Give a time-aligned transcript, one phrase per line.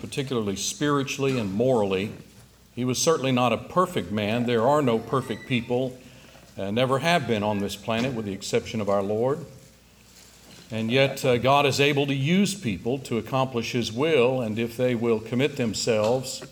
[0.00, 2.12] particularly spiritually and morally.
[2.74, 4.46] He was certainly not a perfect man.
[4.46, 5.98] There are no perfect people,
[6.58, 9.44] uh, never have been on this planet, with the exception of our Lord.
[10.70, 14.76] And yet, uh, God is able to use people to accomplish His will, and if
[14.76, 16.42] they will commit themselves,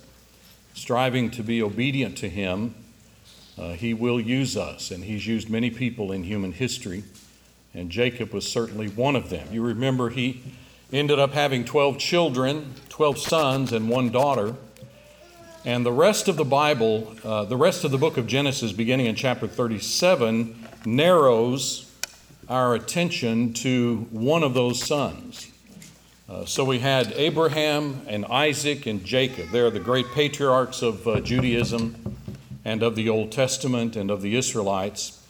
[0.75, 2.75] striving to be obedient to Him,
[3.59, 4.91] uh, He will use us.
[4.91, 7.05] And He's used many people in human history,
[7.75, 9.49] and Jacob was certainly one of them.
[9.53, 10.43] You remember he
[10.93, 14.55] ended up having 12 children, 12 sons, and one daughter.
[15.65, 19.07] And the rest of the Bible, uh, the rest of the book of Genesis, beginning
[19.07, 21.91] in chapter 37, narrows
[22.49, 25.51] our attention to one of those sons.
[26.29, 29.51] Uh, so we had Abraham and Isaac and Jacob.
[29.51, 32.17] They're the great patriarchs of uh, Judaism
[32.65, 35.24] and of the Old Testament and of the Israelites.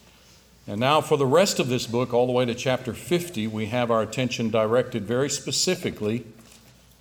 [0.67, 3.67] And now, for the rest of this book, all the way to chapter 50, we
[3.67, 6.25] have our attention directed very specifically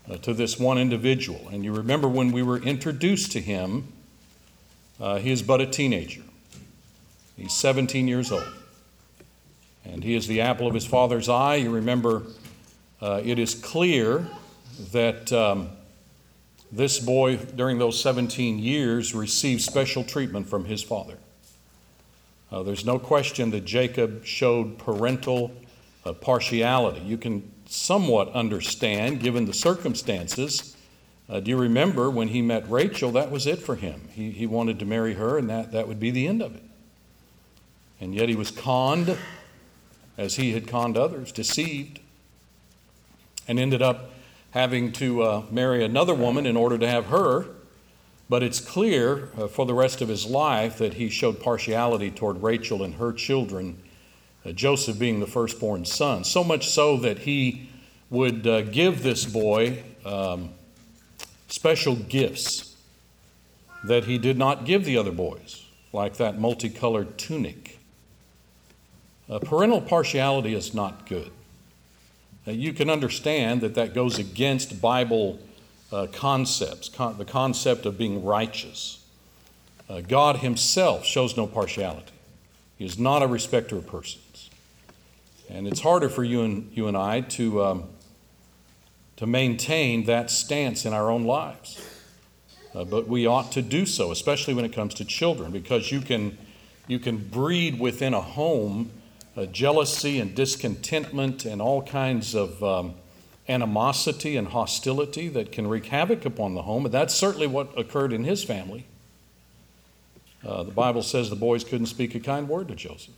[0.10, 1.48] uh, to this one individual.
[1.52, 3.88] And you remember when we were introduced to him,
[5.00, 6.24] uh, he is but a teenager.
[7.38, 8.44] He's 17 years old
[9.86, 11.56] and he is the apple of his father's eye.
[11.56, 12.24] You remember,
[13.02, 14.26] uh, it is clear
[14.92, 15.70] that um,
[16.72, 21.18] this boy, during those 17 years, received special treatment from his father.
[22.54, 25.52] Uh, there's no question that Jacob showed parental
[26.06, 27.00] uh, partiality.
[27.00, 30.78] You can somewhat understand, given the circumstances.
[31.28, 33.10] Uh, do you remember when he met Rachel?
[33.14, 34.08] That was it for him.
[34.12, 36.62] He, he wanted to marry her, and that, that would be the end of it.
[38.00, 39.18] And yet he was conned
[40.16, 42.02] as he had conned others, deceived,
[43.48, 44.12] and ended up
[44.52, 47.48] having to uh, marry another woman in order to have her.
[48.34, 52.42] But it's clear uh, for the rest of his life that he showed partiality toward
[52.42, 53.78] Rachel and her children,
[54.44, 56.24] uh, Joseph being the firstborn son.
[56.24, 57.70] So much so that he
[58.10, 60.50] would uh, give this boy um,
[61.48, 62.76] special gifts
[63.84, 67.78] that he did not give the other boys, like that multicolored tunic
[69.30, 71.30] uh, parental partiality is not good.
[72.48, 75.38] Uh, you can understand that that goes against Bible
[75.94, 79.06] uh, concepts, con- the concept of being righteous.
[79.88, 82.14] Uh, God Himself shows no partiality,
[82.78, 84.50] He is not a respecter of persons.
[85.50, 87.84] And it's harder for you and, you and I to, um,
[89.18, 91.80] to maintain that stance in our own lives.
[92.74, 96.02] Uh, but we ought to do so, especially when it comes to children, because you
[96.02, 96.38] can,
[96.88, 98.90] you can breed within a home
[99.38, 102.96] uh, jealousy and discontentment and all kinds of um,
[103.48, 106.86] animosity and hostility that can wreak havoc upon the home.
[106.86, 108.86] And that's certainly what occurred in his family.
[110.46, 113.14] Uh, the Bible says the boys couldn't speak a kind word to Joseph.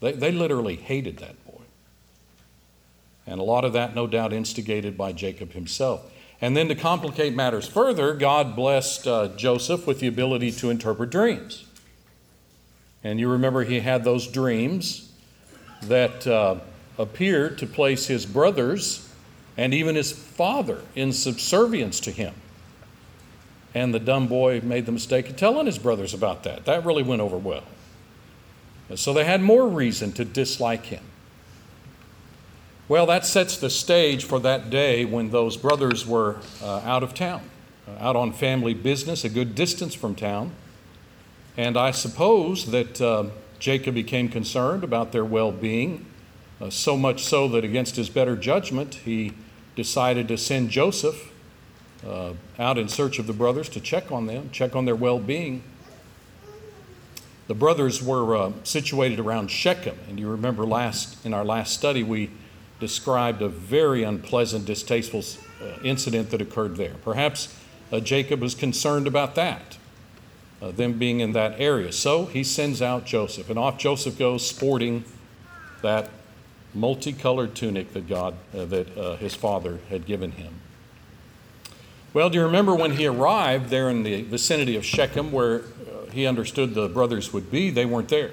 [0.00, 1.62] They, they literally hated that boy.
[3.26, 6.10] And a lot of that, no doubt, instigated by Jacob himself.
[6.40, 11.10] And then to complicate matters further, God blessed uh, Joseph with the ability to interpret
[11.10, 11.64] dreams.
[13.02, 15.12] And you remember he had those dreams
[15.82, 16.56] that uh,
[16.98, 19.03] appeared to place his brothers
[19.56, 22.34] and even his father in subservience to him.
[23.74, 26.64] And the dumb boy made the mistake of telling his brothers about that.
[26.64, 27.64] That really went over well.
[28.94, 31.02] So they had more reason to dislike him.
[32.86, 37.14] Well, that sets the stage for that day when those brothers were uh, out of
[37.14, 37.40] town,
[37.88, 40.52] uh, out on family business, a good distance from town.
[41.56, 46.04] And I suppose that uh, Jacob became concerned about their well being,
[46.60, 49.32] uh, so much so that against his better judgment, he
[49.76, 51.32] decided to send Joseph
[52.06, 55.18] uh, out in search of the brothers to check on them, check on their well
[55.18, 55.62] being.
[57.46, 62.02] The brothers were uh, situated around Shechem, and you remember last in our last study
[62.02, 62.30] we
[62.80, 65.22] described a very unpleasant, distasteful
[65.62, 66.94] uh, incident that occurred there.
[67.02, 67.54] Perhaps
[67.92, 69.78] uh, Jacob was concerned about that
[70.64, 71.92] uh, them being in that area.
[71.92, 75.04] So he sends out Joseph, and off Joseph goes sporting
[75.82, 76.08] that
[76.74, 80.54] multicolored tunic that God, uh, that uh, his father had given him.
[82.12, 86.10] Well, do you remember when he arrived there in the vicinity of Shechem, where uh,
[86.12, 87.70] he understood the brothers would be?
[87.70, 88.32] They weren't there.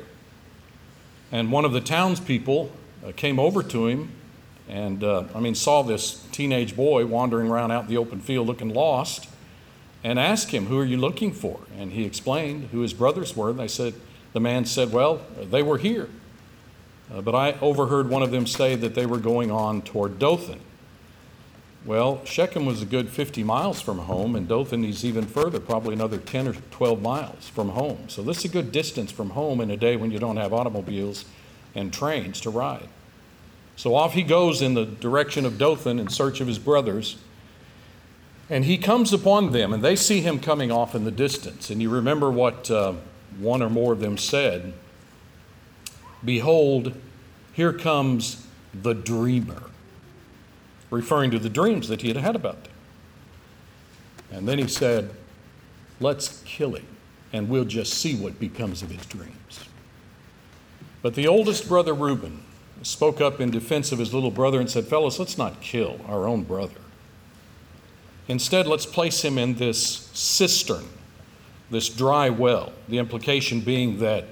[1.32, 2.72] And one of the townspeople
[3.06, 4.12] uh, came over to him
[4.72, 8.48] and, uh, I mean, saw this teenage boy wandering around out in the open field
[8.48, 9.28] looking lost
[10.04, 11.60] and asked him, Who are you looking for?
[11.78, 13.50] And he explained who his brothers were.
[13.50, 13.94] And they said,
[14.34, 16.08] The man said, Well, they were here.
[17.14, 20.62] Uh, but I overheard one of them say that they were going on toward Dothan.
[21.84, 25.94] Well, Shechem was a good 50 miles from home, and Dothan is even further, probably
[25.94, 28.08] another 10 or 12 miles from home.
[28.08, 30.54] So this is a good distance from home in a day when you don't have
[30.54, 31.26] automobiles
[31.74, 32.88] and trains to ride.
[33.76, 37.18] So off he goes in the direction of Dothan in search of his brothers.
[38.48, 41.72] And he comes upon them, and they see him coming off in the distance.
[41.72, 42.94] And you remember what uh,
[43.40, 44.74] one or more of them said
[46.24, 46.94] Behold,
[47.54, 49.64] here comes the dreamer,
[50.90, 52.74] referring to the dreams that he had had about them.
[54.32, 55.12] And then he said,
[56.00, 56.86] Let's kill him,
[57.32, 59.66] and we'll just see what becomes of his dreams.
[61.02, 62.44] But the oldest brother, Reuben,
[62.84, 66.28] spoke up in defense of his little brother and said, Fellas, let's not kill our
[66.28, 66.80] own brother.
[68.28, 70.86] Instead, let's place him in this cistern,
[71.70, 72.72] this dry well.
[72.88, 74.26] The implication being that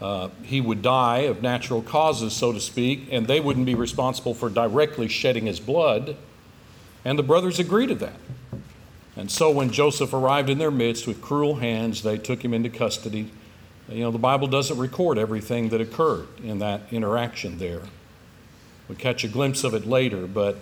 [0.00, 4.34] uh, he would die of natural causes, so to speak, and they wouldn't be responsible
[4.34, 6.16] for directly shedding his blood.
[7.04, 8.20] And the brothers agreed to that.
[9.16, 12.68] And so when Joseph arrived in their midst with cruel hands, they took him into
[12.68, 13.30] custody.
[13.88, 17.82] You know, the Bible doesn't record everything that occurred in that interaction there.
[18.88, 20.58] We catch a glimpse of it later, but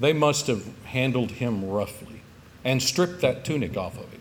[0.00, 2.22] they must have handled him roughly
[2.64, 4.20] and stripped that tunic off of him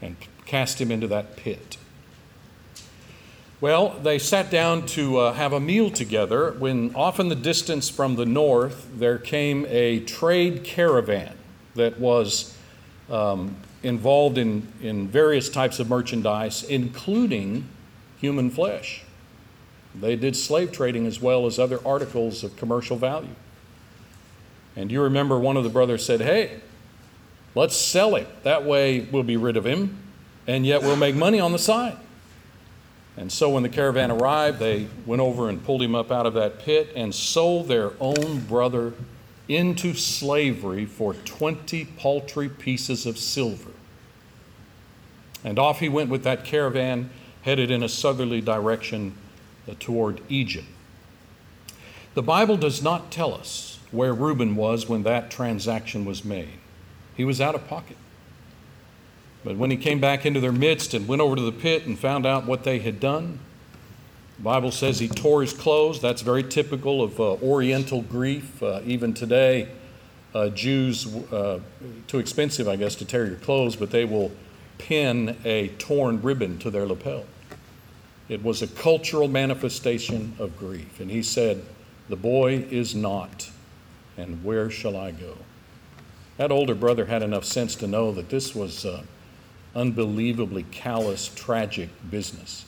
[0.00, 0.16] and
[0.46, 1.78] cast him into that pit.
[3.62, 7.88] Well, they sat down to uh, have a meal together when, off in the distance
[7.88, 11.36] from the north, there came a trade caravan
[11.76, 12.58] that was
[13.08, 13.54] um,
[13.84, 17.68] involved in, in various types of merchandise, including
[18.18, 19.04] human flesh.
[19.94, 23.36] They did slave trading as well as other articles of commercial value.
[24.74, 26.58] And you remember one of the brothers said, Hey,
[27.54, 28.26] let's sell him.
[28.42, 29.98] That way we'll be rid of him,
[30.48, 31.96] and yet we'll make money on the side.
[33.16, 36.34] And so when the caravan arrived, they went over and pulled him up out of
[36.34, 38.94] that pit and sold their own brother
[39.48, 43.70] into slavery for 20 paltry pieces of silver.
[45.44, 47.10] And off he went with that caravan,
[47.42, 49.14] headed in a southerly direction
[49.68, 50.66] uh, toward Egypt.
[52.14, 56.58] The Bible does not tell us where Reuben was when that transaction was made.
[57.16, 57.96] He was out of pocket.
[59.44, 61.98] But when he came back into their midst and went over to the pit and
[61.98, 63.40] found out what they had done,
[64.36, 66.00] the Bible says he tore his clothes.
[66.00, 68.62] That's very typical of uh, Oriental grief.
[68.62, 69.68] Uh, even today,
[70.34, 71.60] uh, Jews, uh,
[72.06, 74.32] too expensive, I guess, to tear your clothes, but they will
[74.78, 77.24] pin a torn ribbon to their lapel.
[78.28, 81.00] It was a cultural manifestation of grief.
[81.00, 81.64] And he said,
[82.08, 83.50] The boy is not
[84.16, 85.36] and where shall I go?
[86.36, 89.02] That older brother had enough sense to know that this was uh,
[89.74, 92.64] unbelievably callous, tragic business.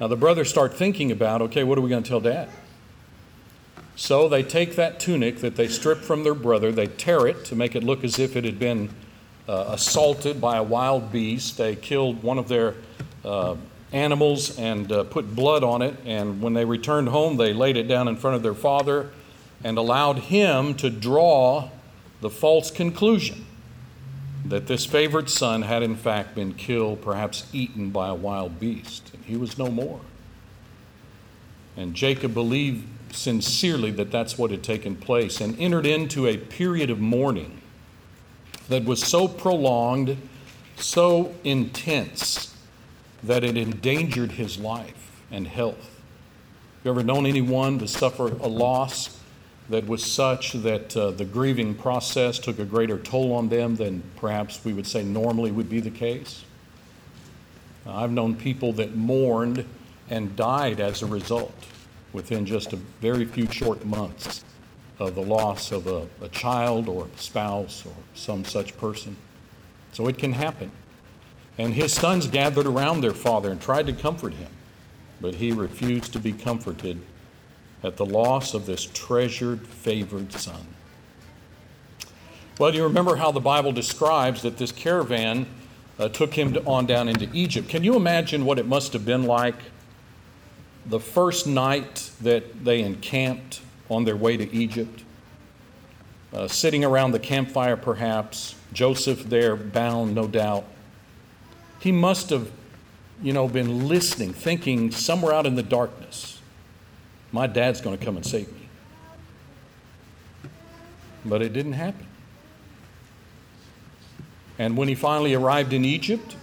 [0.00, 2.48] Now the brothers start thinking about okay, what are we going to tell dad?
[3.94, 7.56] So they take that tunic that they stripped from their brother, they tear it to
[7.56, 8.90] make it look as if it had been
[9.48, 11.56] uh, assaulted by a wild beast.
[11.56, 12.74] They killed one of their
[13.24, 13.56] uh,
[13.92, 17.84] animals and uh, put blood on it, and when they returned home, they laid it
[17.84, 19.10] down in front of their father
[19.64, 21.70] and allowed him to draw
[22.20, 23.45] the false conclusion
[24.50, 29.10] that this favored son had in fact been killed, perhaps eaten by a wild beast,
[29.12, 30.00] and he was no more.
[31.76, 36.90] And Jacob believed sincerely that that's what had taken place and entered into a period
[36.90, 37.60] of mourning
[38.68, 40.16] that was so prolonged,
[40.76, 42.54] so intense,
[43.22, 46.00] that it endangered his life and health.
[46.78, 49.15] Have You ever known anyone to suffer a loss
[49.68, 54.02] that was such that uh, the grieving process took a greater toll on them than
[54.16, 56.44] perhaps we would say normally would be the case.
[57.84, 59.64] I've known people that mourned
[60.10, 61.54] and died as a result
[62.12, 64.44] within just a very few short months
[64.98, 69.16] of the loss of a, a child or a spouse or some such person.
[69.92, 70.70] So it can happen.
[71.58, 74.50] And his sons gathered around their father and tried to comfort him,
[75.20, 77.00] but he refused to be comforted
[77.82, 80.66] at the loss of this treasured, favored son.
[82.58, 85.46] Well, you remember how the Bible describes that this caravan
[85.98, 87.68] uh, took him on down into Egypt.
[87.68, 89.56] Can you imagine what it must have been like
[90.86, 95.02] the first night that they encamped on their way to Egypt?
[96.32, 100.64] Uh, sitting around the campfire, perhaps, Joseph there, bound, no doubt.
[101.78, 102.50] He must have,
[103.22, 106.35] you know, been listening, thinking somewhere out in the darkness
[107.32, 108.68] my dad's going to come and save me.
[111.24, 112.06] But it didn't happen.
[114.58, 116.36] And when he finally arrived in Egypt,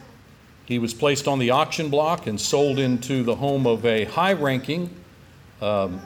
[0.65, 4.33] he was placed on the auction block and sold into the home of a high
[4.33, 4.89] ranking
[5.61, 6.01] um,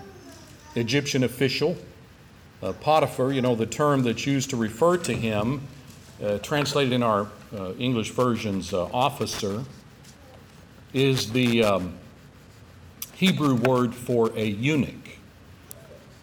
[0.75, 1.77] Egyptian official,
[2.61, 5.61] uh, Potiphar, you know, the term that's used to refer to him,
[6.23, 9.63] uh, translated in our uh, English versions, uh, officer,
[10.93, 11.93] is the um,
[13.17, 15.17] Hebrew word for a eunuch.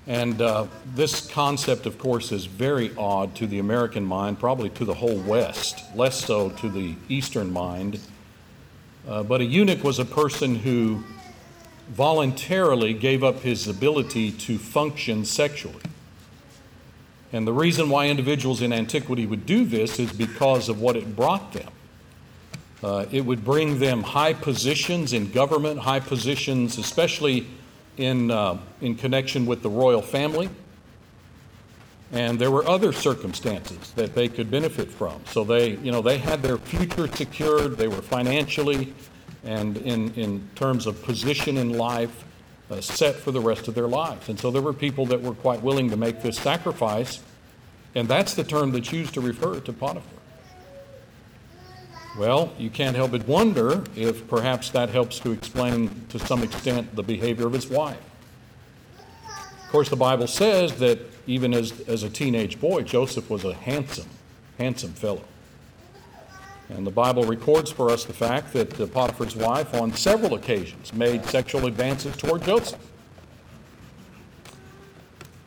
[0.07, 4.85] And uh, this concept, of course, is very odd to the American mind, probably to
[4.85, 7.99] the whole West, less so to the Eastern mind.
[9.09, 11.03] Uh, but a eunuch was a person who
[11.89, 15.83] voluntarily gave up his ability to function sexually.
[17.33, 21.17] And the reason why individuals in antiquity would do this is because of what it
[21.17, 21.73] brought them.
[22.85, 27.47] Uh, it would bring them high positions in government, high positions, especially
[27.97, 30.51] in, uh, in connection with the royal family.
[32.13, 35.23] And there were other circumstances that they could benefit from.
[35.25, 37.79] So they, you know, they had their future secured.
[37.79, 38.93] They were financially
[39.45, 42.23] and in, in terms of position in life
[42.71, 44.29] uh, set for the rest of their lives.
[44.29, 47.23] And so there were people that were quite willing to make this sacrifice.
[47.95, 50.14] And that's the term that's used to refer to Potiphar.
[52.17, 56.95] Well, you can't help but wonder if perhaps that helps to explain to some extent
[56.95, 57.99] the behavior of his wife.
[59.27, 63.55] Of course, the Bible says that even as, as a teenage boy, Joseph was a
[63.55, 64.09] handsome,
[64.59, 65.25] handsome fellow.
[66.69, 70.95] And the Bible records for us the fact that uh, Potiphar's wife, on several occasions,
[70.95, 72.81] made sexual advances toward Joseph.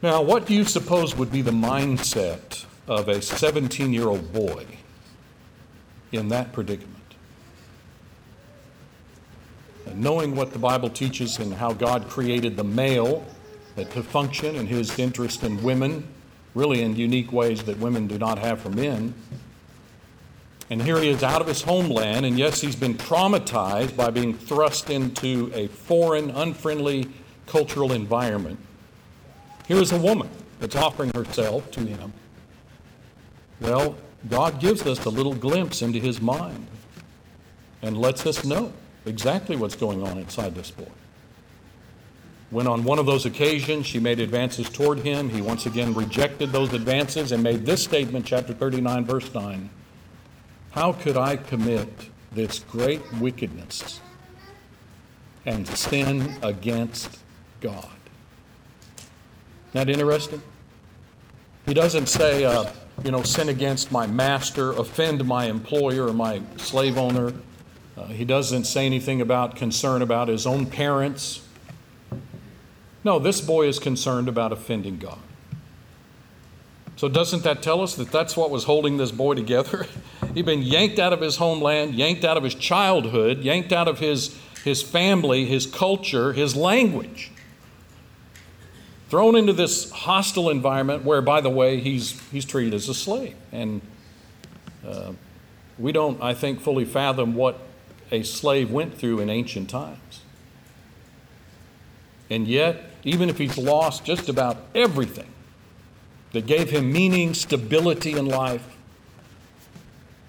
[0.02, 4.66] Now, what do you suppose would be the mindset of a 17 year old boy
[6.12, 6.96] in that predicament.
[9.86, 13.26] And knowing what the Bible teaches and how God created the male
[13.76, 16.08] to function and his interest in women,
[16.56, 19.14] really in unique ways that women do not have for men.
[20.70, 24.34] And here he is out of his homeland, and yes, he's been traumatized by being
[24.34, 27.08] thrust into a foreign, unfriendly
[27.46, 28.60] cultural environment.
[29.68, 32.12] Here is a woman that's offering herself to him.
[33.62, 33.96] Well,
[34.30, 36.68] God gives us a little glimpse into his mind
[37.82, 38.74] and lets us know
[39.06, 40.88] exactly what's going on inside this boy.
[42.50, 46.52] When on one of those occasions she made advances toward him, he once again rejected
[46.52, 49.70] those advances and made this statement, chapter 39, verse 9
[50.72, 51.90] How could I commit
[52.32, 54.00] this great wickedness
[55.46, 57.20] and sin against
[57.60, 57.86] God?
[59.74, 60.42] Isn't that interesting?
[61.66, 62.72] He doesn't say, uh,
[63.04, 67.34] you know, sin against my master, offend my employer or my slave owner.
[67.96, 71.42] Uh, he doesn't say anything about concern about his own parents.
[73.04, 75.20] No, this boy is concerned about offending God.
[76.96, 79.86] So, doesn't that tell us that that's what was holding this boy together?
[80.34, 84.00] He'd been yanked out of his homeland, yanked out of his childhood, yanked out of
[84.00, 87.32] his, his family, his culture, his language
[89.10, 93.36] thrown into this hostile environment where, by the way, he's, he's treated as a slave.
[93.52, 93.82] And
[94.88, 95.14] uh,
[95.78, 97.60] we don't, I think, fully fathom what
[98.12, 100.22] a slave went through in ancient times.
[102.30, 105.32] And yet, even if he's lost just about everything
[106.34, 108.76] that gave him meaning, stability in life,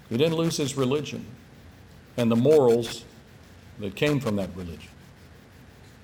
[0.09, 1.25] he didn't lose his religion
[2.15, 3.03] and the morals
[3.79, 4.89] that came from that religion.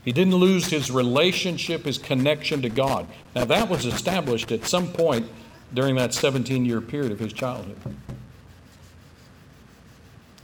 [0.06, 3.08] He didn't lose his relationship, his connection to God.
[3.36, 5.28] Now, that was established at some point
[5.74, 7.76] during that 17 year period of his childhood.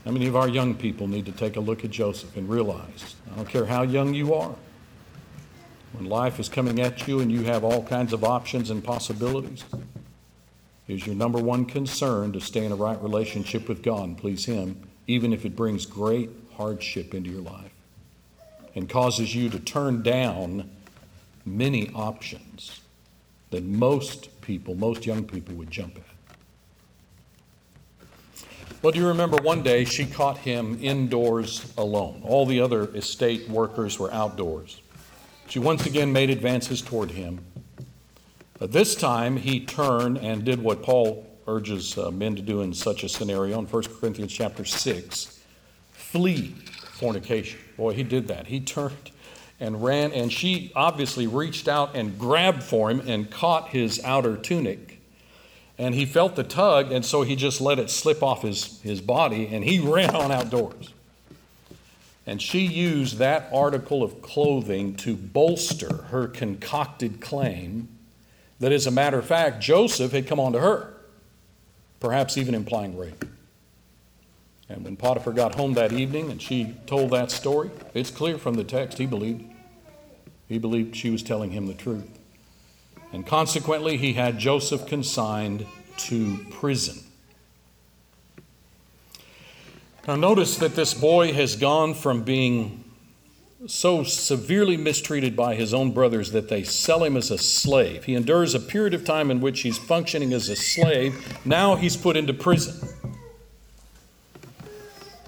[0.04, 3.14] How many of our young people need to take a look at Joseph and realize,
[3.32, 4.56] I don't care how young you are,
[5.92, 9.64] when life is coming at you and you have all kinds of options and possibilities,
[10.88, 14.44] is your number one concern to stay in a right relationship with God and please
[14.44, 17.71] Him, even if it brings great hardship into your life
[18.74, 20.70] and causes you to turn down
[21.44, 22.80] many options
[23.50, 26.04] that most people, most young people, would jump at.
[28.82, 32.20] Well, do you remember one day she caught him indoors alone?
[32.24, 34.80] All the other estate workers were outdoors.
[35.46, 37.44] She once again made advances toward him.
[38.58, 42.72] But this time he turned and did what Paul urges uh, men to do in
[42.72, 45.40] such a scenario in 1 Corinthians chapter 6
[45.92, 46.54] flee
[47.02, 47.58] fornication.
[47.76, 48.46] Boy, he did that.
[48.46, 49.10] He turned
[49.58, 54.36] and ran, and she obviously reached out and grabbed for him and caught his outer
[54.36, 55.00] tunic.
[55.78, 59.00] And he felt the tug, and so he just let it slip off his, his
[59.00, 60.92] body, and he ran on outdoors.
[62.24, 67.88] And she used that article of clothing to bolster her concocted claim
[68.60, 70.94] that, as a matter of fact, Joseph had come on to her,
[71.98, 73.24] perhaps even implying rape.
[74.72, 78.54] And when Potiphar got home that evening and she told that story, it's clear from
[78.54, 79.44] the text he believed.
[80.48, 82.08] He believed she was telling him the truth.
[83.12, 85.66] And consequently, he had Joseph consigned
[85.98, 87.04] to prison.
[90.08, 92.82] Now, notice that this boy has gone from being
[93.66, 98.04] so severely mistreated by his own brothers that they sell him as a slave.
[98.04, 101.36] He endures a period of time in which he's functioning as a slave.
[101.44, 102.88] Now he's put into prison.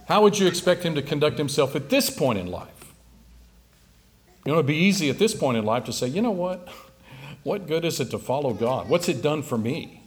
[0.07, 2.69] How would you expect him to conduct himself at this point in life?
[4.45, 6.69] You know, it'd be easy at this point in life to say, you know what?
[7.43, 8.89] What good is it to follow God?
[8.89, 10.03] What's it done for me?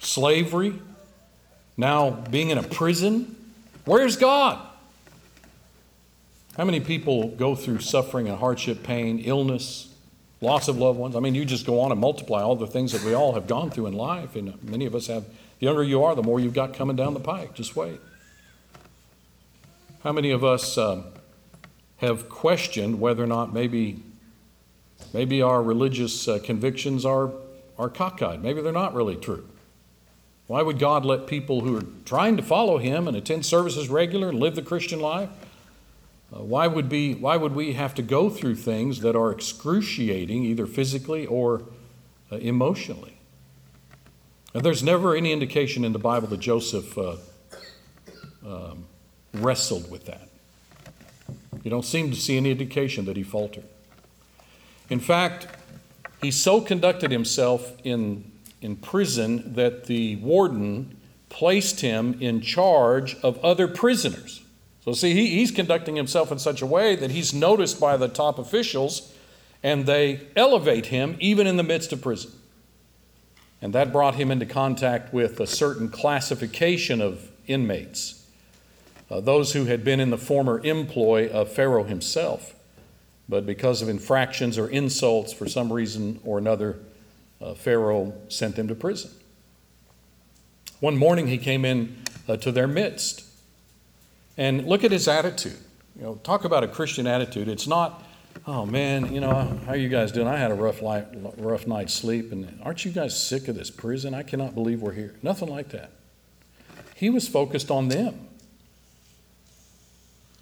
[0.00, 0.80] Slavery?
[1.76, 3.36] Now being in a prison?
[3.84, 4.58] Where's God?
[6.56, 9.94] How many people go through suffering and hardship, pain, illness,
[10.40, 11.14] loss of loved ones?
[11.14, 13.46] I mean, you just go on and multiply all the things that we all have
[13.46, 15.24] gone through in life, and many of us have.
[15.60, 17.54] The younger you are, the more you've got coming down the pike.
[17.54, 18.00] Just wait.
[20.04, 21.04] How many of us um,
[21.96, 24.00] have questioned whether or not maybe,
[25.12, 27.32] maybe our religious uh, convictions are,
[27.76, 28.40] are cockeyed?
[28.40, 29.48] Maybe they're not really true.
[30.46, 34.28] Why would God let people who are trying to follow Him and attend services regular
[34.28, 35.30] and live the Christian life?
[36.32, 40.44] Uh, why, would be, why would we have to go through things that are excruciating,
[40.44, 41.64] either physically or
[42.30, 43.18] uh, emotionally?
[44.54, 47.16] And there's never any indication in the Bible that Joseph uh,
[48.46, 48.87] um,
[49.32, 50.28] wrestled with that.
[51.62, 53.64] You don't seem to see any indication that he faltered.
[54.88, 55.48] In fact,
[56.22, 58.30] he so conducted himself in,
[58.60, 60.96] in prison that the warden
[61.28, 64.42] placed him in charge of other prisoners.
[64.84, 68.08] So, see, he, he's conducting himself in such a way that he's noticed by the
[68.08, 69.12] top officials
[69.62, 72.32] and they elevate him even in the midst of prison.
[73.60, 78.17] And that brought him into contact with a certain classification of inmates,
[79.10, 82.54] uh, those who had been in the former employ of Pharaoh himself,
[83.28, 86.78] but because of infractions or insults for some reason or another,
[87.40, 89.10] uh, Pharaoh sent them to prison.
[90.80, 91.96] One morning he came in
[92.28, 93.24] uh, to their midst
[94.36, 95.58] and look at his attitude.
[95.96, 97.48] You know, talk about a Christian attitude.
[97.48, 98.04] It's not,
[98.46, 100.28] oh man, you know, how are you guys doing?
[100.28, 103.70] I had a rough, light, rough night's sleep, and aren't you guys sick of this
[103.70, 104.14] prison?
[104.14, 105.16] I cannot believe we're here.
[105.22, 105.90] Nothing like that.
[106.94, 108.27] He was focused on them.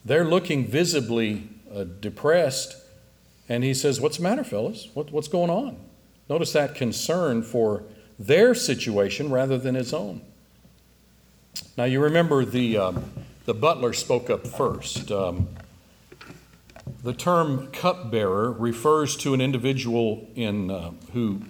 [0.07, 2.77] They're looking visibly uh, depressed,
[3.49, 4.89] and he says, What's the matter, fellas?
[4.95, 5.77] What, what's going on?
[6.31, 7.83] Notice that concern for
[8.19, 10.23] their situation rather than his own.
[11.77, 12.79] Now, you remember the.
[12.79, 13.13] Um,
[13.47, 15.13] the butler spoke up first.
[15.13, 15.47] Um,
[17.05, 21.43] the term cupbearer refers to an individual in, uh, who,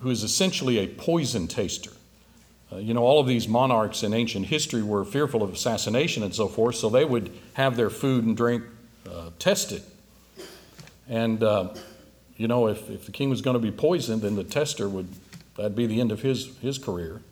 [0.00, 1.90] who is essentially a poison taster.
[2.72, 6.34] Uh, you know, all of these monarchs in ancient history were fearful of assassination and
[6.34, 8.64] so forth, so they would have their food and drink
[9.08, 9.82] uh, tested.
[11.08, 11.74] And, uh,
[12.36, 15.08] you know, if, if the king was going to be poisoned, then the tester would,
[15.56, 17.22] that'd be the end of his, his career.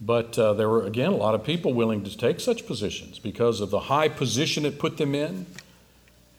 [0.00, 3.60] But uh, there were, again, a lot of people willing to take such positions because
[3.60, 5.46] of the high position it put them in.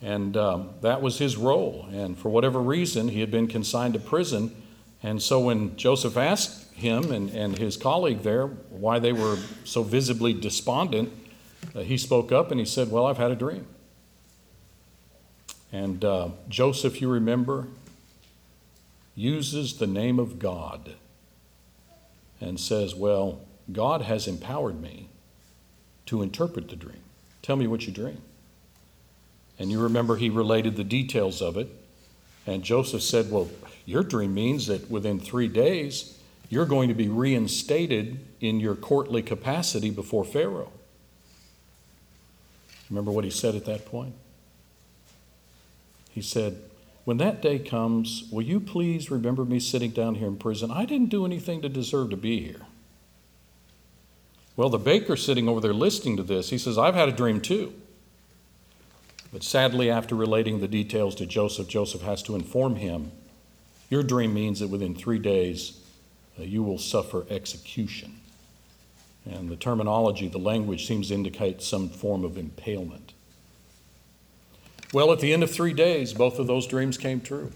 [0.00, 1.86] And um, that was his role.
[1.92, 4.56] And for whatever reason, he had been consigned to prison.
[5.02, 9.82] And so when Joseph asked him and, and his colleague there why they were so
[9.82, 11.12] visibly despondent,
[11.74, 13.66] uh, he spoke up and he said, Well, I've had a dream.
[15.72, 17.68] And uh, Joseph, you remember,
[19.14, 20.94] uses the name of God
[22.40, 23.40] and says, Well,
[23.70, 25.08] God has empowered me
[26.06, 27.02] to interpret the dream.
[27.42, 28.20] Tell me what you dream.
[29.58, 31.68] And you remember he related the details of it.
[32.46, 33.48] And Joseph said, Well,
[33.86, 36.18] your dream means that within three days,
[36.50, 40.72] you're going to be reinstated in your courtly capacity before Pharaoh.
[42.90, 44.14] Remember what he said at that point?
[46.10, 46.60] He said,
[47.04, 50.70] When that day comes, will you please remember me sitting down here in prison?
[50.70, 52.66] I didn't do anything to deserve to be here.
[54.56, 57.40] Well, the baker sitting over there listening to this, he says, I've had a dream
[57.40, 57.72] too.
[59.32, 63.12] But sadly, after relating the details to Joseph, Joseph has to inform him
[63.90, 65.80] your dream means that within three days
[66.38, 68.20] you will suffer execution.
[69.30, 73.12] And the terminology, the language seems to indicate some form of impalement.
[74.92, 77.52] Well, at the end of three days, both of those dreams came true.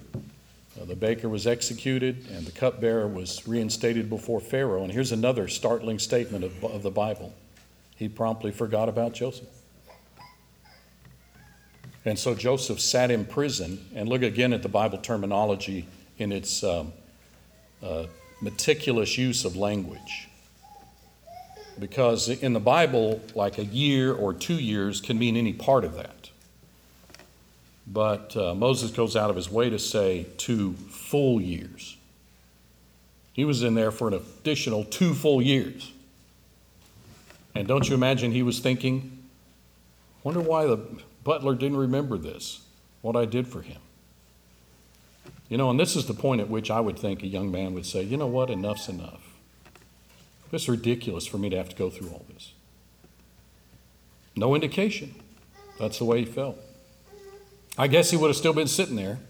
[0.80, 4.82] Uh, the baker was executed, and the cupbearer was reinstated before Pharaoh.
[4.82, 7.32] And here's another startling statement of, of the Bible
[7.96, 9.48] he promptly forgot about Joseph.
[12.04, 15.86] And so Joseph sat in prison, and look again at the Bible terminology
[16.18, 16.92] in its um,
[17.82, 18.04] uh,
[18.44, 20.28] meticulous use of language.
[21.78, 25.94] Because in the Bible, like a year or two years can mean any part of
[25.94, 26.30] that.
[27.86, 31.96] But uh, Moses goes out of his way to say two full years.
[33.32, 35.92] He was in there for an additional two full years.
[37.54, 39.24] And don't you imagine he was thinking,
[40.22, 40.78] wonder why the
[41.24, 42.60] butler didn't remember this,
[43.00, 43.80] what I did for him.
[45.54, 47.74] You know, and this is the point at which I would think a young man
[47.74, 49.22] would say, you know what, enough's enough.
[50.50, 52.54] It's ridiculous for me to have to go through all this.
[54.34, 55.14] No indication.
[55.78, 56.58] That's the way he felt.
[57.78, 59.20] I guess he would have still been sitting there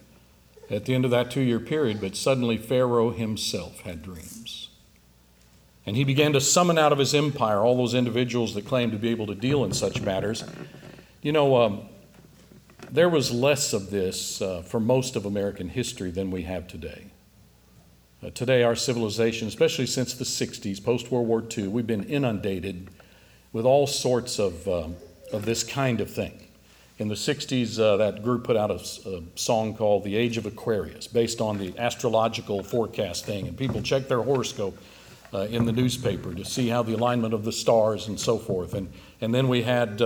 [0.70, 4.70] at the end of that two year period, but suddenly Pharaoh himself had dreams.
[5.84, 8.98] And he began to summon out of his empire all those individuals that claimed to
[8.98, 10.42] be able to deal in such matters.
[11.20, 11.82] You know, um,
[12.90, 17.06] there was less of this uh, for most of American history than we have today.
[18.22, 22.88] Uh, today, our civilization, especially since the 60s, post World War II, we've been inundated
[23.52, 24.96] with all sorts of, um,
[25.32, 26.46] of this kind of thing.
[26.98, 30.46] In the 60s, uh, that group put out a, a, song called The Age of
[30.46, 33.48] Aquarius, based on the astrological forecast thing.
[33.48, 34.78] And people checked their horoscope
[35.34, 38.74] uh, in the newspaper to see how the alignment of the stars and so forth.
[38.74, 40.00] And, and then we had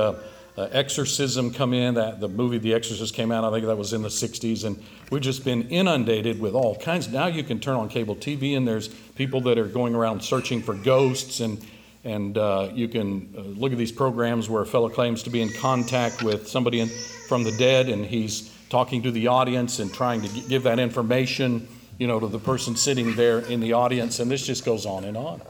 [0.59, 1.95] uh, Exorcism come in.
[1.95, 4.65] That, the movie The Exorcist came out, I think that was in the 60s.
[4.65, 7.09] And we've just been inundated with all kinds.
[7.09, 10.61] Now you can turn on cable TV, and there's people that are going around searching
[10.63, 11.65] for ghosts and
[12.05, 15.43] and uh, you can uh, look at these programs where a fellow claims to be
[15.43, 16.89] in contact with somebody in,
[17.27, 21.67] from the dead, and he's talking to the audience and trying to give that information,
[21.99, 24.21] you know, to the person sitting there in the audience.
[24.21, 25.43] And this just goes on and on.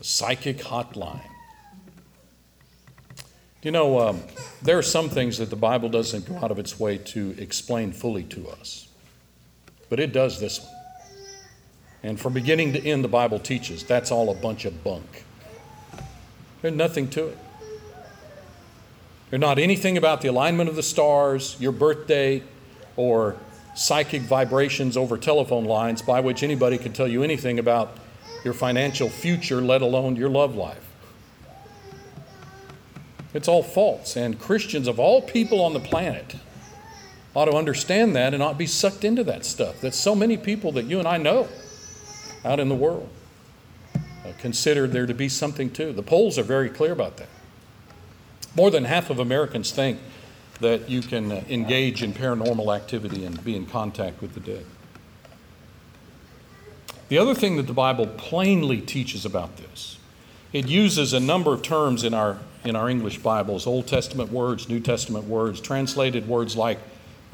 [0.00, 1.22] Psychic hotline.
[3.66, 4.22] You know, um,
[4.62, 7.90] there are some things that the Bible doesn't go out of its way to explain
[7.90, 8.86] fully to us,
[9.90, 10.72] but it does this one.
[12.04, 15.24] And from beginning to end, the Bible teaches that's all a bunch of bunk.
[16.62, 17.38] There's nothing to it.
[19.30, 22.44] There's not anything about the alignment of the stars, your birthday,
[22.94, 23.34] or
[23.74, 27.96] psychic vibrations over telephone lines by which anybody can tell you anything about
[28.44, 30.85] your financial future, let alone your love life.
[33.36, 34.16] It's all false.
[34.16, 36.36] And Christians of all people on the planet
[37.34, 39.80] ought to understand that and not be sucked into that stuff.
[39.82, 41.48] That so many people that you and I know
[42.44, 43.08] out in the world
[43.94, 45.92] uh, consider there to be something to.
[45.92, 47.28] The polls are very clear about that.
[48.56, 49.98] More than half of Americans think
[50.60, 54.64] that you can uh, engage in paranormal activity and be in contact with the dead.
[57.08, 59.98] The other thing that the Bible plainly teaches about this,
[60.56, 64.70] it uses a number of terms in our, in our English Bibles Old Testament words,
[64.70, 66.78] New Testament words, translated words like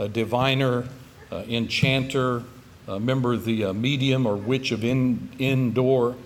[0.00, 0.88] a diviner,
[1.30, 2.42] uh, enchanter,
[2.88, 6.16] uh, remember the uh, medium or witch of in, Endor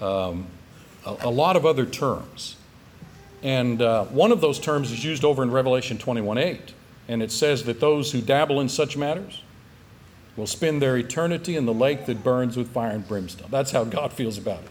[0.00, 0.46] um,
[1.04, 2.56] a, a, lot of other terms.
[3.42, 6.60] And uh, one of those terms is used over in Revelation 21:8,
[7.08, 9.42] And it says that those who dabble in such matters
[10.34, 13.48] will spend their eternity in the lake that burns with fire and brimstone.
[13.50, 14.70] That's how God feels about it.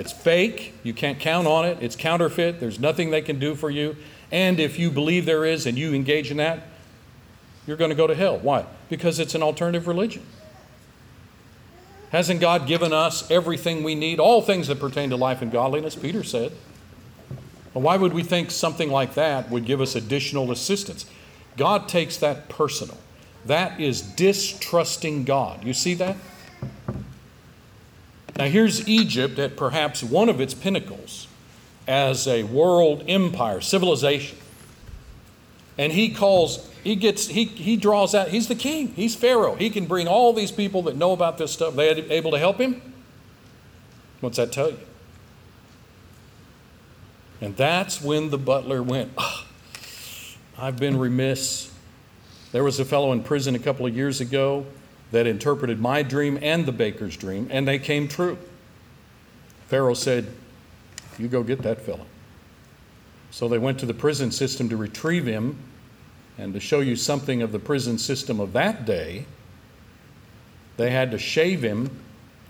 [0.00, 0.72] It's fake.
[0.82, 1.76] You can't count on it.
[1.82, 2.58] It's counterfeit.
[2.58, 3.96] There's nothing they can do for you.
[4.32, 6.60] And if you believe there is and you engage in that,
[7.66, 8.38] you're going to go to hell.
[8.38, 8.64] Why?
[8.88, 10.22] Because it's an alternative religion.
[12.12, 15.96] Hasn't God given us everything we need, all things that pertain to life and godliness?
[15.96, 16.52] Peter said.
[17.74, 21.04] Well, why would we think something like that would give us additional assistance?
[21.58, 22.96] God takes that personal.
[23.44, 25.62] That is distrusting God.
[25.62, 26.16] You see that?
[28.40, 31.28] Now, here's Egypt at perhaps one of its pinnacles
[31.86, 34.38] as a world empire, civilization.
[35.76, 39.56] And he calls he gets he he draws out he's the king he's pharaoh.
[39.56, 42.56] He can bring all these people that know about this stuff they're able to help
[42.56, 42.80] him?
[44.20, 44.78] What's that tell you?
[47.42, 49.44] And that's when the butler went oh,
[50.56, 51.70] i've been remiss.
[52.52, 54.64] There was a fellow in prison a couple of years ago
[55.12, 58.38] that interpreted my dream and the baker's dream and they came true
[59.68, 60.26] pharaoh said
[61.18, 62.06] you go get that fellow
[63.30, 65.56] so they went to the prison system to retrieve him
[66.40, 69.26] and to show you something of the prison system of that day,
[70.78, 71.90] they had to shave him,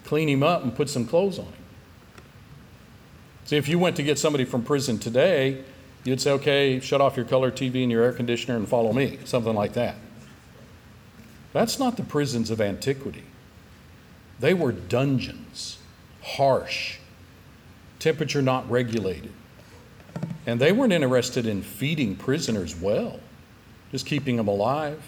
[0.04, 1.52] clean him up, and put some clothes on him.
[3.46, 5.64] See, if you went to get somebody from prison today,
[6.04, 9.18] you'd say, okay, shut off your color TV and your air conditioner and follow me,
[9.24, 9.96] something like that.
[11.52, 13.24] That's not the prisons of antiquity.
[14.38, 15.78] They were dungeons,
[16.22, 16.98] harsh,
[17.98, 19.32] temperature not regulated.
[20.46, 23.20] And they weren't interested in feeding prisoners well
[23.90, 25.02] just keeping them alive.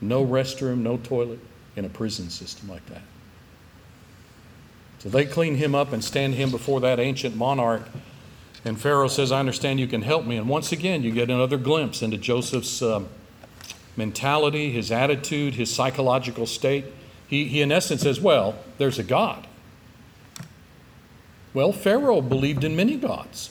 [0.00, 1.40] No restroom, no toilet
[1.76, 3.02] in a prison system like that.
[4.98, 7.82] So they clean him up and stand him before that ancient monarch.
[8.64, 10.36] And Pharaoh says, I understand you can help me.
[10.36, 13.08] And once again, you get another glimpse into Joseph's um,
[13.96, 16.86] mentality, his attitude, his psychological state.
[17.26, 19.46] He, he, in essence, says, Well, there's a God.
[21.54, 23.50] Well, Pharaoh believed in many gods.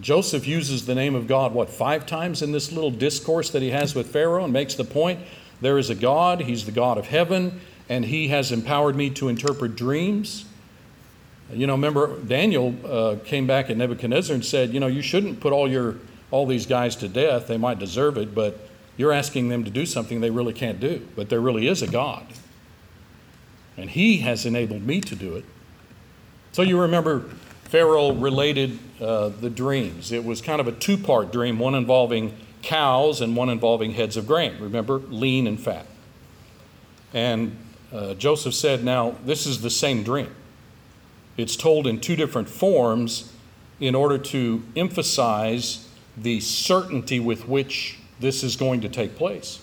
[0.00, 3.70] Joseph uses the name of God, what, five times in this little discourse that he
[3.70, 5.20] has with Pharaoh and makes the point
[5.60, 9.28] there is a God, he's the God of heaven, and he has empowered me to
[9.28, 10.44] interpret dreams.
[11.52, 15.40] You know, remember Daniel uh, came back at Nebuchadnezzar and said, you know, you shouldn't
[15.40, 15.96] put all your
[16.30, 17.46] all these guys to death.
[17.46, 18.58] They might deserve it, but
[18.96, 21.06] you're asking them to do something they really can't do.
[21.16, 22.26] But there really is a God.
[23.76, 25.44] And he has enabled me to do it.
[26.52, 27.20] So you remember
[27.64, 30.10] Pharaoh related uh, the dreams.
[30.10, 34.16] It was kind of a two part dream, one involving cows and one involving heads
[34.16, 34.56] of grain.
[34.58, 35.86] Remember, lean and fat.
[37.14, 37.56] And
[37.92, 40.34] uh, Joseph said, Now, this is the same dream.
[41.36, 43.32] It's told in two different forms
[43.80, 45.87] in order to emphasize
[46.22, 49.60] the certainty with which this is going to take place.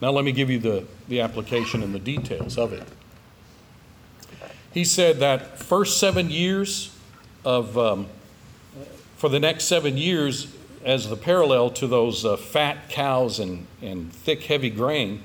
[0.00, 2.86] Now, let me give you the, the application and the details of it.
[4.72, 6.96] He said that first seven years
[7.44, 8.06] of, um,
[9.16, 10.54] for the next seven years,
[10.84, 15.22] as the parallel to those uh, fat cows and, and thick, heavy grain,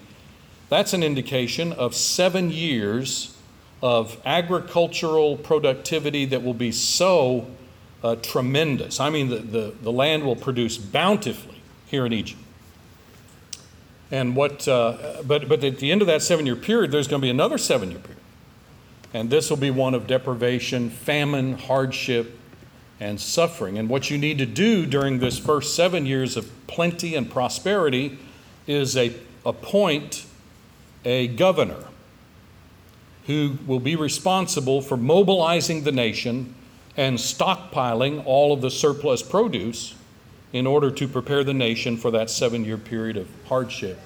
[0.69, 3.35] that's an indication of seven years
[3.81, 7.47] of agricultural productivity that will be so
[8.03, 8.99] uh, tremendous.
[8.99, 12.41] I mean, the, the, the, land will produce bountifully here in Egypt.
[14.11, 17.21] And what, uh, but, but at the end of that seven year period, there's going
[17.21, 18.21] to be another seven year period.
[19.13, 22.37] And this will be one of deprivation, famine, hardship,
[22.99, 23.77] and suffering.
[23.77, 28.17] And what you need to do during this first seven years of plenty and prosperity
[28.65, 29.13] is a,
[29.45, 30.25] appoint
[31.05, 31.85] a governor
[33.27, 36.53] who will be responsible for mobilizing the nation
[36.97, 39.95] and stockpiling all of the surplus produce
[40.51, 43.99] in order to prepare the nation for that seven year period of hardship.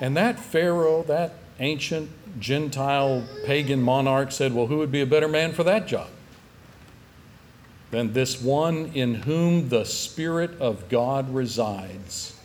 [0.00, 5.28] And that Pharaoh, that ancient Gentile pagan monarch, said, Well, who would be a better
[5.28, 6.08] man for that job?
[7.90, 12.38] than this one in whom the Spirit of God resides.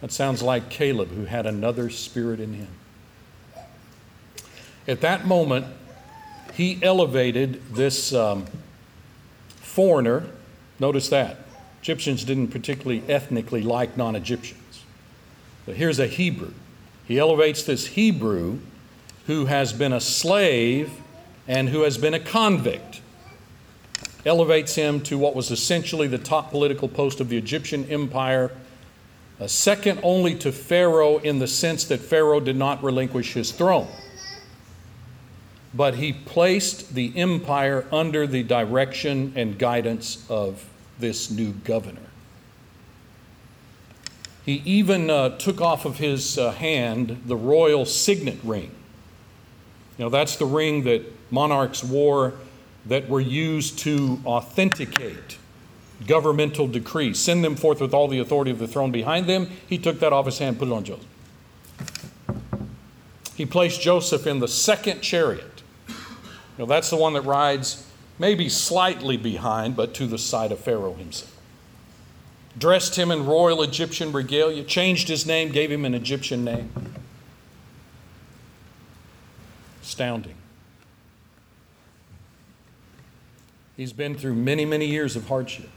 [0.00, 2.68] That sounds like Caleb, who had another spirit in him.
[4.86, 5.66] At that moment,
[6.56, 8.46] he elevated this um,
[9.56, 10.24] foreigner.
[10.80, 11.36] Notice that.
[11.82, 14.82] Egyptians didn't particularly ethnically like non Egyptians.
[15.66, 16.52] But here's a Hebrew.
[17.06, 18.60] He elevates this Hebrew
[19.26, 20.90] who has been a slave
[21.46, 23.02] and who has been a convict
[24.24, 28.50] elevates him to what was essentially the top political post of the Egyptian empire,
[29.46, 33.88] second only to Pharaoh in the sense that Pharaoh did not relinquish his throne.
[35.76, 40.64] But he placed the empire under the direction and guidance of
[40.98, 42.00] this new governor.
[44.46, 48.70] He even uh, took off of his uh, hand the royal signet ring.
[49.98, 52.34] Now, that's the ring that monarchs wore
[52.86, 55.38] that were used to authenticate
[56.06, 59.48] governmental decrees, send them forth with all the authority of the throne behind them.
[59.66, 61.06] He took that off his hand, put it on Joseph.
[63.34, 65.55] He placed Joseph in the second chariot.
[66.58, 67.86] Know, that's the one that rides
[68.18, 71.32] maybe slightly behind, but to the side of Pharaoh himself.
[72.58, 76.70] Dressed him in royal Egyptian regalia, changed his name, gave him an Egyptian name.
[79.82, 80.34] Astounding.
[83.76, 85.68] He's been through many, many years of hardship.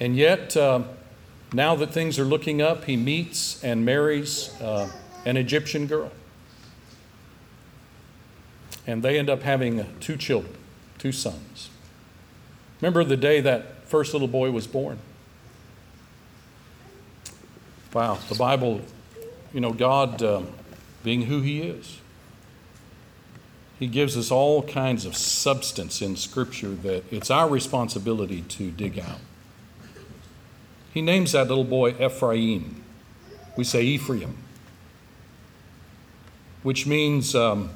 [0.00, 0.82] And yet, uh,
[1.52, 4.90] now that things are looking up, he meets and marries uh,
[5.24, 6.10] an Egyptian girl.
[8.86, 10.54] And they end up having two children,
[10.98, 11.70] two sons.
[12.80, 14.98] Remember the day that first little boy was born?
[17.92, 18.80] Wow, the Bible,
[19.52, 20.48] you know, God um,
[21.02, 22.00] being who He is,
[23.78, 28.98] he gives us all kinds of substance in Scripture that it's our responsibility to dig
[28.98, 29.18] out.
[30.92, 32.82] He names that little boy Ephraim.
[33.56, 34.36] We say Ephraim,
[36.62, 37.70] which means um,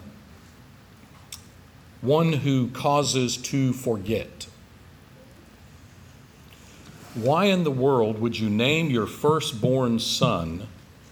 [2.00, 4.46] one who causes to forget.
[7.14, 10.68] Why in the world would you name your firstborn son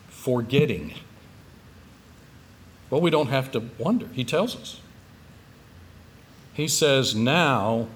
[0.08, 0.94] forgetting?
[2.90, 4.08] Well, we don't have to wonder.
[4.12, 4.80] He tells us.
[6.54, 7.88] He says, Now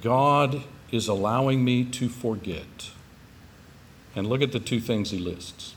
[0.00, 2.90] God is allowing me to forget.
[4.14, 5.74] And look at the two things he lists.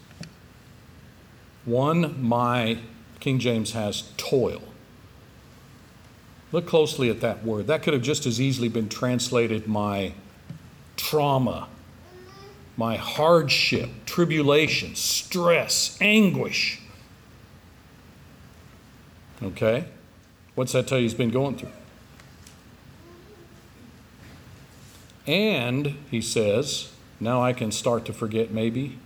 [1.65, 2.79] One, my,
[3.19, 4.61] King James has toil.
[6.51, 7.67] Look closely at that word.
[7.67, 10.13] That could have just as easily been translated my
[10.95, 11.67] trauma,
[12.77, 16.81] my hardship, tribulation, stress, anguish.
[19.43, 19.85] Okay?
[20.55, 21.69] What's that tell you he's been going through?
[25.27, 28.97] And, he says, now I can start to forget maybe,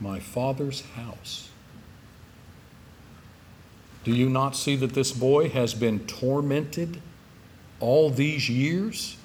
[0.00, 1.47] my father's house.
[4.04, 7.00] Do you not see that this boy has been tormented
[7.80, 9.16] all these years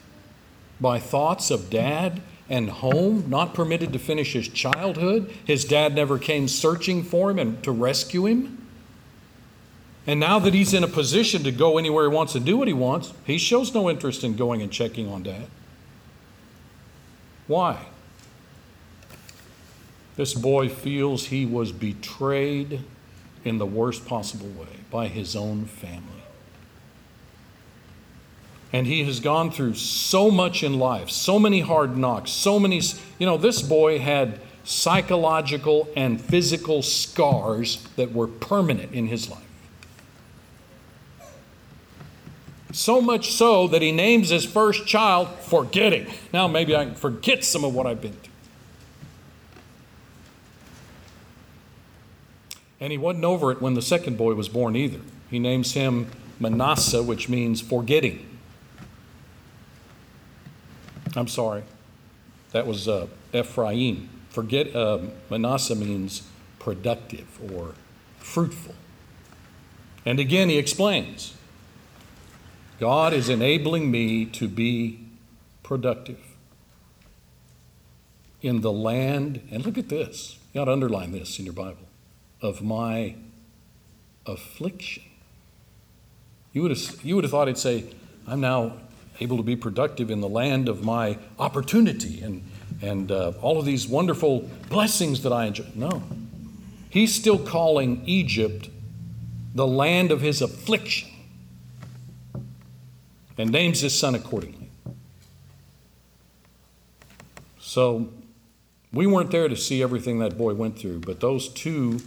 [0.81, 5.33] by thoughts of dad and home, not permitted to finish his childhood?
[5.45, 8.67] His dad never came searching for him and to rescue him.
[10.05, 12.67] And now that he's in a position to go anywhere he wants and do what
[12.67, 15.47] he wants, he shows no interest in going and checking on dad.
[17.47, 17.85] Why?
[20.15, 22.81] This boy feels he was betrayed
[23.43, 26.23] in the worst possible way by his own family.
[28.71, 32.81] And he has gone through so much in life, so many hard knocks, so many,
[33.19, 39.39] you know, this boy had psychological and physical scars that were permanent in his life.
[42.71, 46.07] So much so that he names his first child Forgetting.
[46.33, 48.32] Now maybe I can forget some of what I've been through.
[52.83, 54.99] And he wasn't over it when the second boy was born either.
[55.29, 58.37] He names him Manasseh, which means forgetting.
[61.15, 61.63] I'm sorry.
[62.51, 64.09] That was uh, Ephraim.
[64.31, 66.23] Forget uh, Manasseh means
[66.59, 67.75] productive or
[68.17, 68.75] fruitful.
[70.05, 71.35] And again, he explains
[72.81, 74.99] God is enabling me to be
[75.63, 76.19] productive
[78.41, 79.39] in the land.
[79.49, 80.37] And look at this.
[80.51, 81.87] You ought to underline this in your Bible
[82.43, 83.15] of my
[84.27, 85.01] affliction.
[86.51, 87.85] You would have, you would have thought he'd say,
[88.27, 88.73] I'm now
[89.19, 92.43] able to be productive in the land of my opportunity and,
[92.81, 95.65] and uh, all of these wonderful blessings that I enjoy.
[95.73, 96.03] No.
[96.89, 98.69] He's still calling Egypt
[99.55, 101.09] the land of his affliction
[103.37, 104.69] and names his son accordingly.
[107.59, 108.09] So
[108.91, 111.99] we weren't there to see everything that boy went through, but those two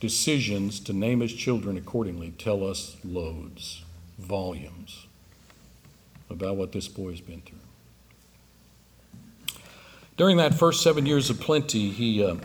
[0.00, 3.82] decisions to name his children accordingly tell us loads,
[4.18, 5.06] volumes
[6.28, 7.58] about what this boy has been through.
[10.16, 12.36] During that first seven years of plenty, he uh,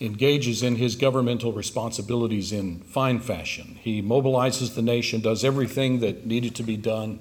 [0.00, 3.78] engages in his governmental responsibilities in fine fashion.
[3.80, 7.20] He mobilizes the nation, does everything that needed to be done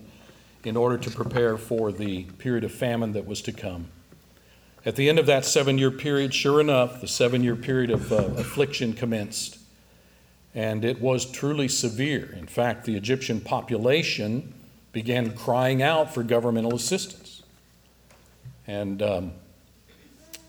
[0.64, 3.90] in order to prepare for the period of famine that was to come.
[4.88, 8.10] At the end of that seven year period, sure enough, the seven year period of
[8.10, 9.60] uh, affliction commenced.
[10.56, 12.34] And it was truly severe.
[12.40, 14.54] In fact, the Egyptian population
[14.94, 17.44] began crying out for governmental assistance.
[18.66, 19.34] And um,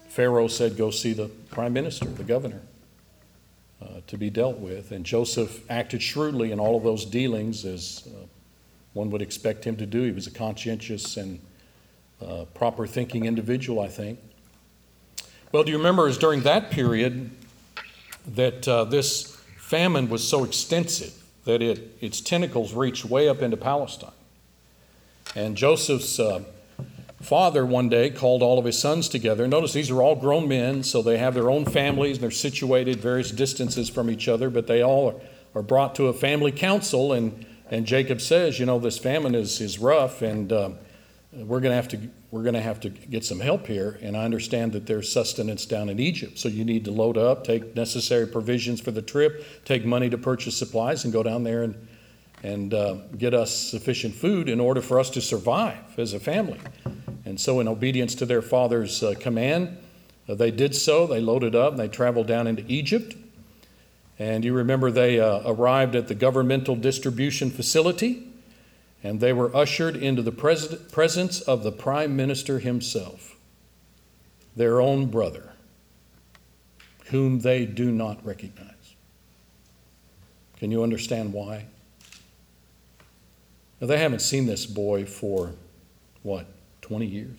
[0.09, 2.63] Pharaoh said, Go see the prime minister, the governor,
[3.83, 4.93] uh, to be dealt with.
[4.93, 8.27] And Joseph acted shrewdly in all of those dealings as uh,
[8.93, 10.03] one would expect him to do.
[10.03, 11.41] He was a conscientious and
[12.25, 14.21] uh, proper thinking individual, I think.
[15.51, 17.31] Well, do you remember was during that period
[18.35, 21.15] that uh, this famine was so extensive
[21.47, 24.11] that it, its tentacles reached way up into Palestine?
[25.35, 26.43] And Joseph's uh,
[27.23, 29.49] father one day called all of his sons together.
[29.49, 32.97] Notice these are all grown men, so they have their own families and they're situated
[32.97, 35.19] various distances from each other, but they all
[35.55, 37.15] are, brought to a family council.
[37.15, 40.71] And, and Jacob says, You know, this famine is, is rough, and uh,
[41.33, 44.17] we're going to have to we're going to have to get some help here and
[44.17, 46.39] i understand that there's sustenance down in egypt.
[46.39, 50.19] So you need to load up take necessary provisions for the trip take money to
[50.19, 51.89] purchase supplies and go down there and
[52.43, 56.61] and uh, get us sufficient food in order for us to survive as a family.
[57.25, 59.77] And so in obedience to their father's uh, command
[60.29, 61.07] uh, they did so.
[61.07, 63.17] They loaded up and they traveled down into egypt.
[64.19, 68.28] And you remember they uh, arrived at the governmental distribution facility
[69.03, 73.37] and they were ushered into the pres- presence of the prime minister himself,
[74.57, 75.53] their own brother,
[77.07, 78.95] whom they do not recognize.
[80.57, 81.67] Can you understand why?
[83.81, 85.53] Now, they haven't seen this boy for
[86.25, 86.47] what,
[86.81, 87.39] 20 years?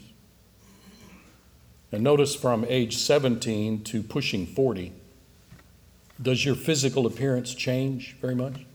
[1.91, 4.93] And notice from age 17 to pushing 40,
[6.21, 8.65] does your physical appearance change very much?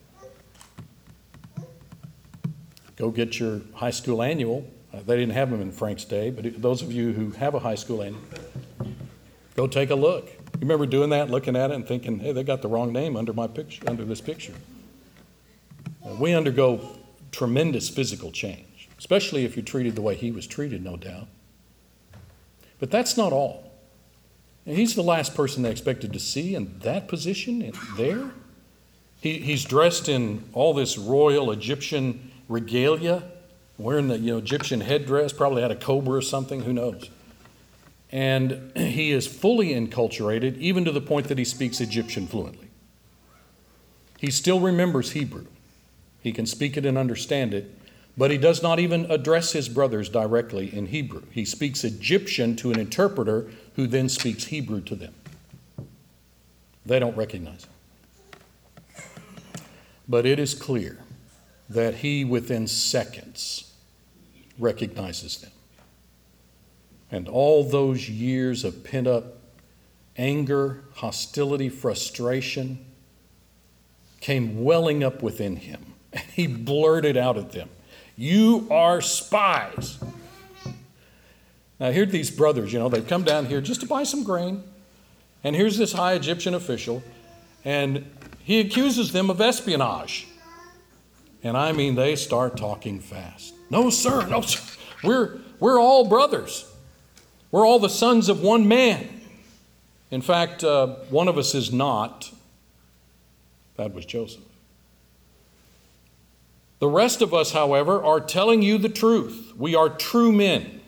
[2.97, 4.69] Go get your high school annual.
[4.93, 7.59] Uh, they didn't have them in Frank's day, but those of you who have a
[7.59, 8.23] high school annual,
[9.57, 10.27] go take a look.
[10.27, 13.17] You remember doing that, looking at it, and thinking, "Hey, they got the wrong name
[13.17, 14.55] under my picture, under this picture."
[16.05, 16.81] Uh, we undergo
[17.33, 21.27] tremendous physical change, especially if you're treated the way he was treated, no doubt.
[22.79, 23.73] But that's not all.
[24.67, 28.31] And he's the last person they expected to see in that position there.
[29.21, 33.23] He, he's dressed in all this royal Egyptian regalia,
[33.79, 37.11] wearing the you know, Egyptian headdress, probably had a cobra or something, who knows.
[38.11, 42.69] And he is fully enculturated, even to the point that he speaks Egyptian fluently.
[44.19, 45.47] He still remembers Hebrew.
[46.23, 47.77] He can speak it and understand it,
[48.17, 51.23] but he does not even address his brothers directly in Hebrew.
[51.31, 55.15] He speaks Egyptian to an interpreter who then speaks Hebrew to them.
[56.87, 59.05] They don't recognize him.
[60.09, 60.99] But it is clear
[61.69, 63.73] that he, within seconds,
[64.59, 65.51] recognizes them.
[67.11, 69.39] And all those years of pent up
[70.17, 72.85] anger, hostility, frustration
[74.21, 75.95] came welling up within him.
[76.13, 77.69] And he blurted out at them,
[78.17, 79.99] You are spies.
[81.81, 84.63] Now, here these brothers, you know, they've come down here just to buy some grain.
[85.43, 87.03] And here's this high Egyptian official,
[87.65, 88.09] and
[88.45, 90.29] he accuses them of espionage.
[91.45, 93.55] And I mean, they start talking fast.
[93.69, 94.63] No, sir, no, sir.
[95.05, 96.67] We're, we're all brothers.
[97.51, 99.21] We're all the sons of one man.
[100.11, 102.33] In fact, uh, one of us is not.
[103.77, 104.41] That was Joseph.
[106.79, 109.53] The rest of us, however, are telling you the truth.
[109.57, 110.81] We are true men.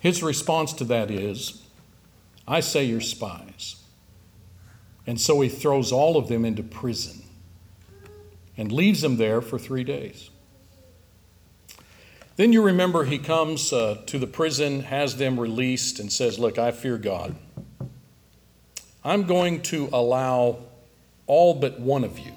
[0.00, 1.62] His response to that is,
[2.46, 3.76] I say you're spies.
[5.06, 7.22] And so he throws all of them into prison
[8.56, 10.30] and leaves them there for three days.
[12.36, 16.58] Then you remember he comes uh, to the prison, has them released, and says, Look,
[16.58, 17.34] I fear God.
[19.02, 20.58] I'm going to allow
[21.26, 22.32] all but one of you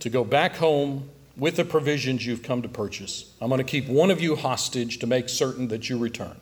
[0.00, 3.32] to go back home with the provisions you've come to purchase.
[3.40, 6.36] I'm going to keep one of you hostage to make certain that you return.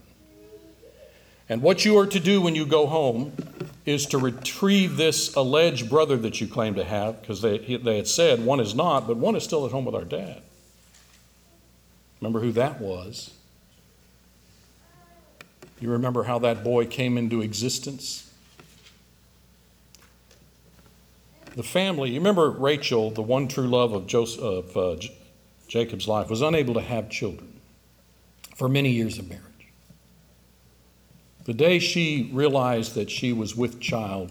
[1.50, 3.32] And what you are to do when you go home
[3.84, 8.06] is to retrieve this alleged brother that you claim to have, because they, they had
[8.06, 10.42] said one is not, but one is still at home with our dad.
[12.20, 13.32] Remember who that was?
[15.80, 18.32] You remember how that boy came into existence?
[21.56, 25.02] The family, you remember Rachel, the one true love of, Joseph, of uh,
[25.66, 27.60] Jacob's life, was unable to have children
[28.54, 29.49] for many years of marriage.
[31.50, 34.30] The day she realized that she was with child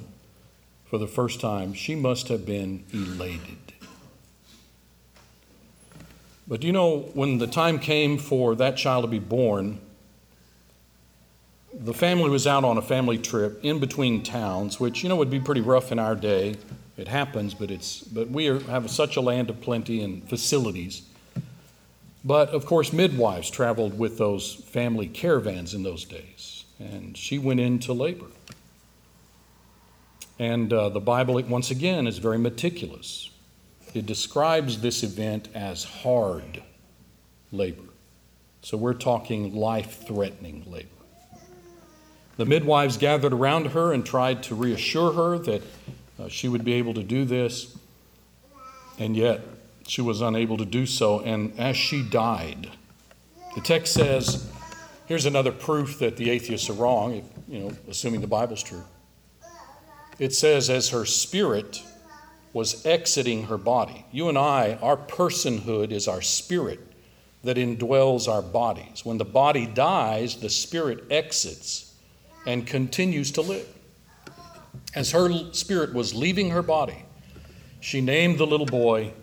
[0.86, 3.74] for the first time, she must have been elated.
[6.47, 9.82] But you know, when the time came for that child to be born,
[11.74, 15.30] the family was out on a family trip in between towns, which you know would
[15.30, 16.55] be pretty rough in our day.
[16.95, 21.01] It happens, but it's but we are, have such a land of plenty and facilities.
[22.24, 27.60] But of course, midwives traveled with those family caravans in those days and she went
[27.60, 28.28] into labor.
[30.40, 33.30] And uh, the Bible, once again, is very meticulous.
[33.94, 36.64] It describes this event as hard
[37.52, 37.84] labor.
[38.62, 40.88] So we're talking life threatening labor.
[42.38, 45.62] The midwives gathered around her and tried to reassure her that
[46.18, 47.78] uh, she would be able to do this,
[48.98, 49.42] and yet
[49.88, 51.20] she was unable to do so.
[51.20, 52.70] And as she died,
[53.56, 54.50] the text says,
[55.10, 58.84] Here's another proof that the atheists are wrong, you know, assuming the Bible's true.
[60.20, 61.82] It says, as her spirit
[62.53, 64.05] was exiting her body.
[64.12, 66.80] You and I, our personhood is our spirit
[67.43, 69.03] that indwells our bodies.
[69.03, 71.95] When the body dies, the spirit exits
[72.45, 73.68] and continues to live.
[74.93, 77.03] As her spirit was leaving her body,
[77.80, 79.14] she named the little boy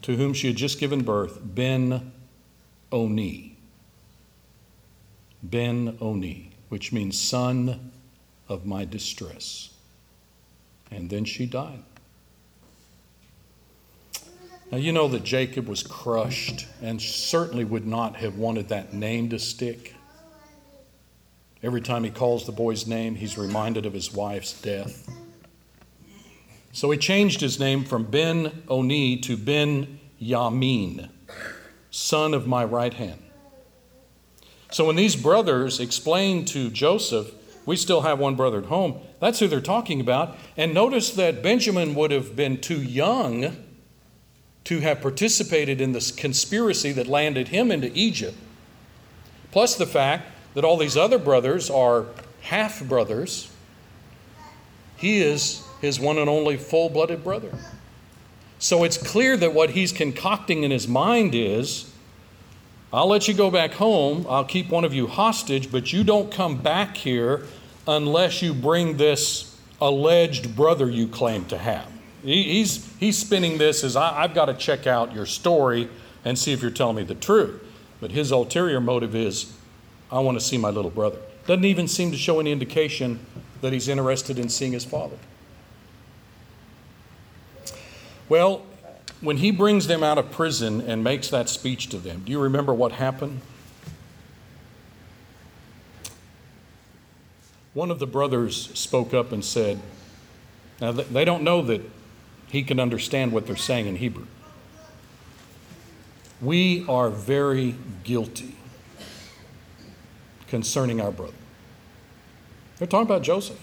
[0.00, 2.10] to whom she had just given birth Ben
[2.90, 3.49] Oni.
[5.42, 7.92] Ben Oni, which means son
[8.48, 9.70] of my distress.
[10.90, 11.82] And then she died.
[14.70, 19.28] Now, you know that Jacob was crushed and certainly would not have wanted that name
[19.30, 19.94] to stick.
[21.62, 25.08] Every time he calls the boy's name, he's reminded of his wife's death.
[26.72, 31.08] So he changed his name from Ben Oni to Ben Yamin,
[31.90, 33.20] son of my right hand.
[34.70, 37.32] So when these brothers explain to Joseph,
[37.66, 40.36] we still have one brother at home, that's who they're talking about.
[40.56, 43.56] And notice that Benjamin would have been too young
[44.64, 48.36] to have participated in this conspiracy that landed him into Egypt.
[49.50, 52.06] Plus the fact that all these other brothers are
[52.42, 53.50] half brothers.
[54.96, 57.52] He is his one and only full blooded brother.
[58.58, 61.89] So it's clear that what he's concocting in his mind is
[62.92, 64.26] I'll let you go back home.
[64.28, 67.46] I'll keep one of you hostage, but you don't come back here
[67.86, 71.90] unless you bring this alleged brother you claim to have.
[72.22, 75.88] He's, he's spinning this as I, I've got to check out your story
[76.24, 77.62] and see if you're telling me the truth.
[78.00, 79.56] But his ulterior motive is,
[80.10, 81.18] I want to see my little brother.
[81.46, 83.24] Doesn't even seem to show any indication
[83.60, 85.16] that he's interested in seeing his father.
[88.28, 88.62] Well,
[89.20, 92.40] when he brings them out of prison and makes that speech to them, do you
[92.40, 93.40] remember what happened?
[97.74, 99.78] One of the brothers spoke up and said,
[100.80, 101.82] Now, they don't know that
[102.48, 104.26] he can understand what they're saying in Hebrew.
[106.40, 108.56] We are very guilty
[110.48, 111.34] concerning our brother.
[112.78, 113.60] They're talking about Joseph.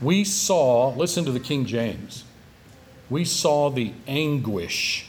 [0.00, 2.24] We saw, listen to the King James,
[3.10, 5.06] we saw the anguish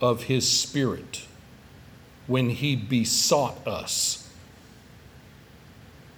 [0.00, 1.26] of his spirit
[2.26, 4.28] when he besought us.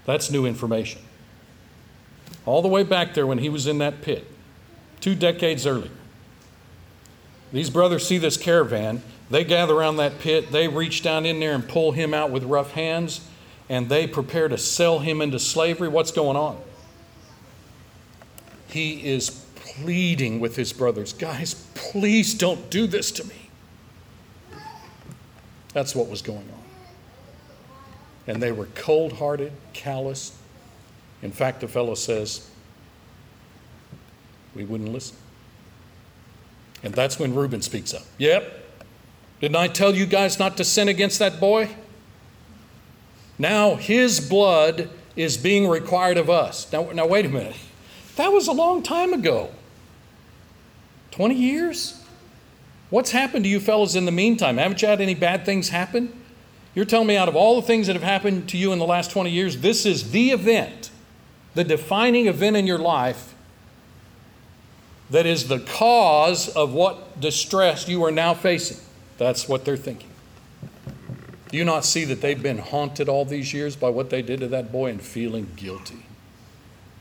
[0.04, 1.00] That's new information.
[2.44, 4.26] All the way back there when he was in that pit,
[5.00, 5.90] two decades earlier.
[7.52, 9.02] These brothers see this caravan.
[9.30, 10.50] They gather around that pit.
[10.50, 13.26] They reach down in there and pull him out with rough hands,
[13.68, 15.88] and they prepare to sell him into slavery.
[15.88, 16.58] What's going on?
[18.68, 19.30] He is
[19.76, 23.34] pleading with his brothers Guys, please don't do this to me.
[25.72, 26.62] That's what was going on.
[28.26, 30.36] And they were cold hearted, callous.
[31.22, 32.48] In fact, the fellow says,
[34.54, 35.16] We wouldn't listen.
[36.82, 38.02] And that's when Reuben speaks up.
[38.18, 38.60] Yep.
[39.40, 41.70] Didn't I tell you guys not to sin against that boy?
[43.38, 46.72] Now his blood is being required of us.
[46.72, 47.56] Now, now wait a minute.
[48.16, 49.50] That was a long time ago.
[51.12, 52.02] 20 years?
[52.90, 54.58] What's happened to you fellows in the meantime?
[54.58, 56.12] Haven't you had any bad things happen?
[56.74, 58.86] You're telling me out of all the things that have happened to you in the
[58.86, 60.90] last 20 years, this is the event,
[61.54, 63.34] the defining event in your life
[65.10, 68.78] that is the cause of what distress you are now facing.
[69.18, 70.08] That's what they're thinking.
[71.50, 74.40] Do you not see that they've been haunted all these years by what they did
[74.40, 76.06] to that boy and feeling guilty?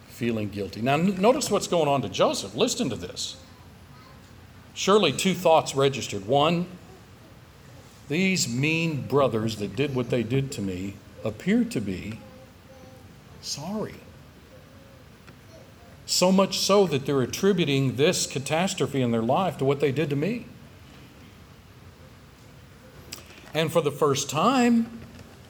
[0.09, 0.81] Feeling guilty.
[0.81, 2.53] Now, notice what's going on to Joseph.
[2.53, 3.37] Listen to this.
[4.73, 6.25] Surely two thoughts registered.
[6.25, 6.65] One,
[8.07, 12.19] these mean brothers that did what they did to me appear to be
[13.41, 13.95] sorry.
[16.05, 20.09] So much so that they're attributing this catastrophe in their life to what they did
[20.09, 20.45] to me.
[23.53, 24.99] And for the first time,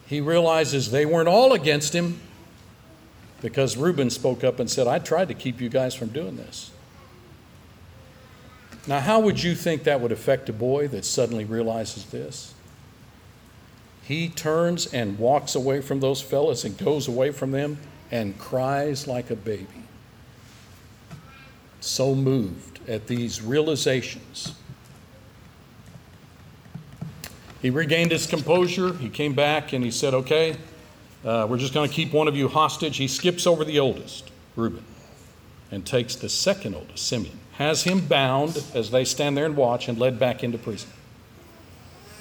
[0.06, 2.20] he realizes they weren't all against him
[3.42, 6.72] because Reuben spoke up and said, I tried to keep you guys from doing this.
[8.88, 12.54] Now, how would you think that would affect a boy that suddenly realizes this?
[14.04, 17.78] He turns and walks away from those fellas and goes away from them
[18.10, 19.82] and cries like a baby
[21.82, 24.54] so moved at these realizations.
[27.62, 28.94] He regained his composure.
[28.94, 30.56] He came back and he said, Okay,
[31.26, 32.98] uh, we're just going to keep one of you hostage.
[32.98, 34.86] He skips over the oldest, Reuben,
[35.72, 39.88] and takes the second oldest, Simeon, has him bound as they stand there and watch
[39.88, 40.90] and led back into prison.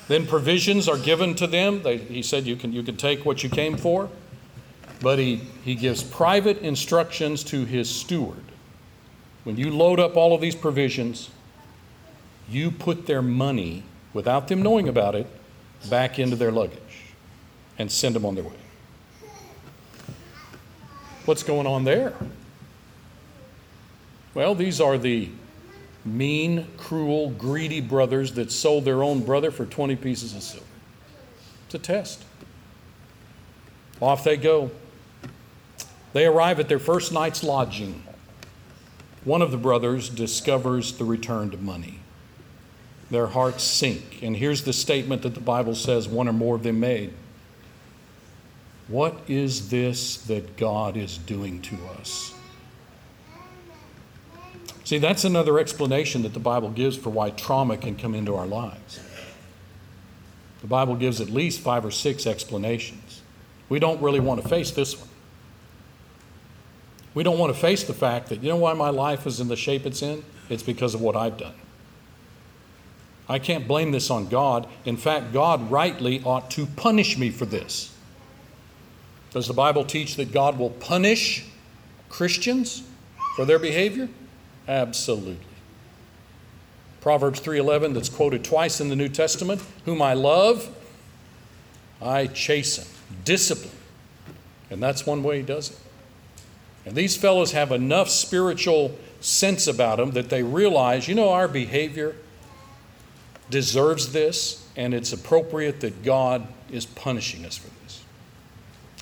[0.09, 1.83] Then provisions are given to them.
[1.83, 4.09] They, he said, you can, you can take what you came for.
[5.01, 8.45] But he, he gives private instructions to his steward
[9.45, 11.31] when you load up all of these provisions,
[12.49, 15.27] you put their money, without them knowing about it,
[15.89, 16.79] back into their luggage
[17.79, 18.53] and send them on their way.
[21.25, 22.15] What's going on there?
[24.35, 25.29] Well, these are the
[26.05, 30.67] mean, cruel, greedy brothers that sold their own brother for 20 pieces of silver.
[31.67, 32.25] It's a test.
[34.01, 34.71] Off they go.
[36.13, 38.03] They arrive at their first night's lodging
[39.25, 41.99] one of the brothers discovers the returned money.
[43.11, 44.23] Their hearts sink.
[44.23, 47.13] And here's the statement that the Bible says one or more of them made
[48.89, 52.35] What is this that God is doing to us?
[54.91, 58.45] See, that's another explanation that the Bible gives for why trauma can come into our
[58.45, 58.99] lives.
[60.63, 63.23] The Bible gives at least five or six explanations.
[63.69, 65.09] We don't really want to face this one.
[67.15, 69.47] We don't want to face the fact that, you know why my life is in
[69.47, 70.25] the shape it's in?
[70.49, 71.55] It's because of what I've done.
[73.29, 74.67] I can't blame this on God.
[74.85, 77.95] In fact, God rightly ought to punish me for this.
[79.31, 81.47] Does the Bible teach that God will punish
[82.09, 82.83] Christians
[83.37, 84.09] for their behavior?
[84.69, 85.39] Absolutely.
[87.01, 90.69] Proverbs 3:11 that's quoted twice in the New Testament, whom I love,
[92.01, 92.85] I chasten,
[93.25, 93.73] discipline.
[94.71, 95.79] And that's one way he does it.
[96.87, 101.49] And these fellows have enough spiritual sense about them that they realize, you know, our
[101.49, 102.17] behavior
[103.51, 108.03] deserves this, and it's appropriate that God is punishing us for this.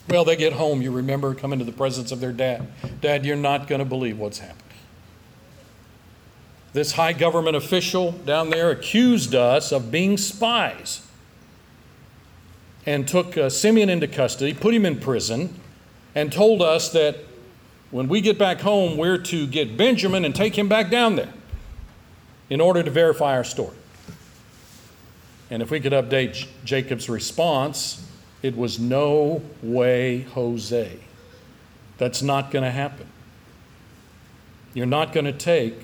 [0.09, 2.67] Well, they get home, you remember, come into the presence of their dad.
[3.01, 4.63] Dad, you're not going to believe what's happened.
[6.73, 11.07] This high government official down there accused us of being spies
[12.85, 15.55] and took uh, Simeon into custody, put him in prison,
[16.15, 17.19] and told us that
[17.91, 21.33] when we get back home, we're to get Benjamin and take him back down there
[22.51, 23.77] in order to verify our story.
[25.51, 28.07] And if we could update Jacob's response,
[28.43, 30.99] it was no way, Jose.
[31.97, 33.07] That's not going to happen.
[34.75, 35.75] You're not going to take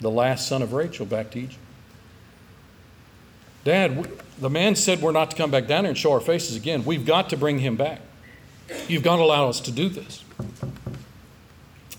[0.00, 1.58] the last son of Rachel back to Egypt.
[3.64, 6.56] Dad, the man said we're not to come back down here and show our faces
[6.56, 6.84] again.
[6.84, 8.00] We've got to bring him back.
[8.88, 10.24] You've got to allow us to do this.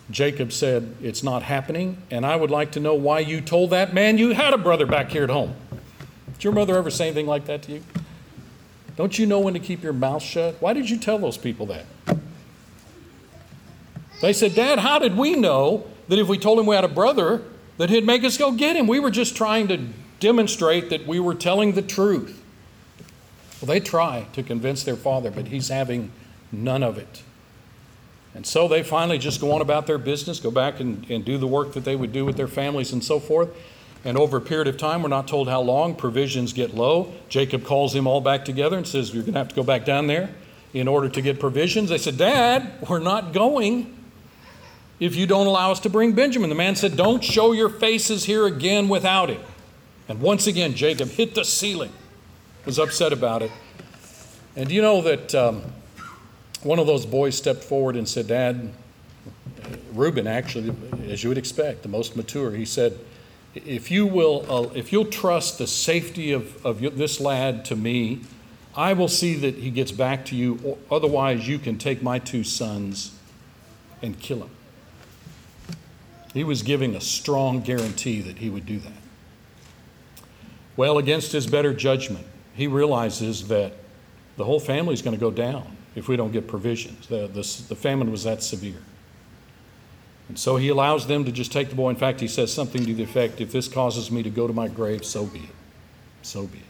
[0.09, 3.93] Jacob said, It's not happening, and I would like to know why you told that
[3.93, 5.55] man you had a brother back here at home.
[6.33, 7.83] Did your mother ever say anything like that to you?
[8.95, 10.55] Don't you know when to keep your mouth shut?
[10.59, 11.85] Why did you tell those people that?
[14.21, 16.89] They said, Dad, how did we know that if we told him we had a
[16.89, 17.41] brother,
[17.81, 18.85] that he'd make us go get him?
[18.85, 19.79] We were just trying to
[20.19, 22.39] demonstrate that we were telling the truth.
[23.59, 26.11] Well, they try to convince their father, but he's having
[26.51, 27.23] none of it.
[28.35, 31.39] And so they finally just go on about their business, go back and, and do
[31.39, 33.49] the work that they would do with their families and so forth.
[34.05, 37.11] And over a period of time, we're not told how long, provisions get low.
[37.29, 39.85] Jacob calls them all back together and says, You're going to have to go back
[39.85, 40.29] down there
[40.75, 41.89] in order to get provisions.
[41.89, 43.97] They said, Dad, we're not going
[45.01, 46.49] if you don't allow us to bring Benjamin.
[46.49, 49.41] The man said, Don't show your faces here again without him.
[50.07, 51.91] And once again, Jacob hit the ceiling,
[52.65, 53.51] was upset about it.
[54.55, 55.63] And do you know that um,
[56.61, 58.71] one of those boys stepped forward and said, Dad,
[59.93, 60.73] Reuben, actually,
[61.09, 62.97] as you would expect, the most mature, he said,
[63.55, 68.21] if you will, uh, if you'll trust the safety of, of this lad to me,
[68.75, 70.77] I will see that he gets back to you.
[70.91, 73.11] Otherwise, you can take my two sons
[74.01, 74.49] and kill him.
[76.33, 78.93] He was giving a strong guarantee that he would do that.
[80.77, 83.73] Well, against his better judgment, he realizes that
[84.37, 87.07] the whole family is going to go down if we don't get provisions.
[87.07, 88.81] The, the, the famine was that severe.
[90.29, 91.89] And so he allows them to just take the boy.
[91.89, 94.53] In fact, he says something to the effect if this causes me to go to
[94.53, 95.55] my grave, so be it.
[96.21, 96.63] So be it.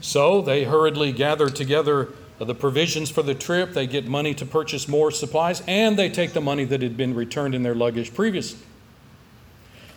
[0.00, 3.72] So they hurriedly gather together the provisions for the trip.
[3.72, 7.14] They get money to purchase more supplies, and they take the money that had been
[7.14, 8.60] returned in their luggage previously.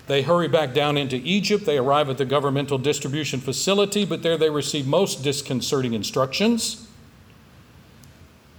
[0.07, 1.65] They hurry back down into Egypt.
[1.65, 6.87] They arrive at the governmental distribution facility, but there they receive most disconcerting instructions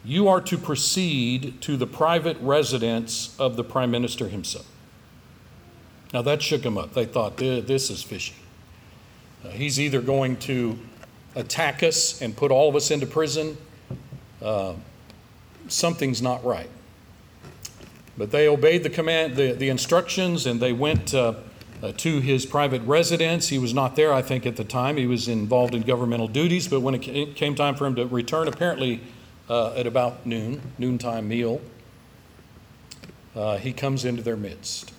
[0.08, 4.66] you are to proceed to the private residence of the prime minister himself.
[6.14, 6.94] Now that shook them up.
[6.94, 8.34] They thought, this is fishy.
[9.44, 10.78] Uh, he's either going to
[11.34, 13.58] attack us and put all of us into prison,
[15.68, 16.70] something's not right.
[18.18, 21.34] But they obeyed the command, the, the instructions, and they went uh,
[21.80, 23.48] uh, to his private residence.
[23.48, 24.96] He was not there, I think, at the time.
[24.96, 28.48] He was involved in governmental duties, but when it came time for him to return,
[28.48, 29.00] apparently
[29.48, 31.60] uh, at about noon, noontime meal,
[33.36, 34.92] uh, he comes into their midst.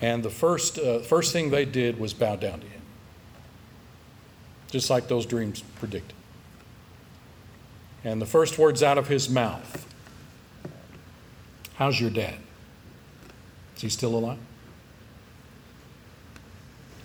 [0.00, 2.80] And the first, uh, first thing they did was bow down to him,
[4.70, 6.14] just like those dreams predicted.
[8.04, 9.86] And the first words out of his mouth
[11.74, 12.36] How's your dad?
[13.76, 14.38] Is he still alive?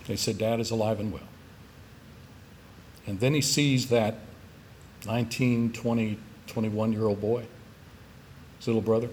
[0.08, 1.22] They said, Dad is alive and well.
[3.08, 4.20] And then he sees that
[5.06, 7.46] 19, 20, 21 year old boy,
[8.58, 9.10] his little brother.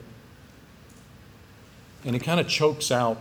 [2.04, 3.18] And he kind of chokes out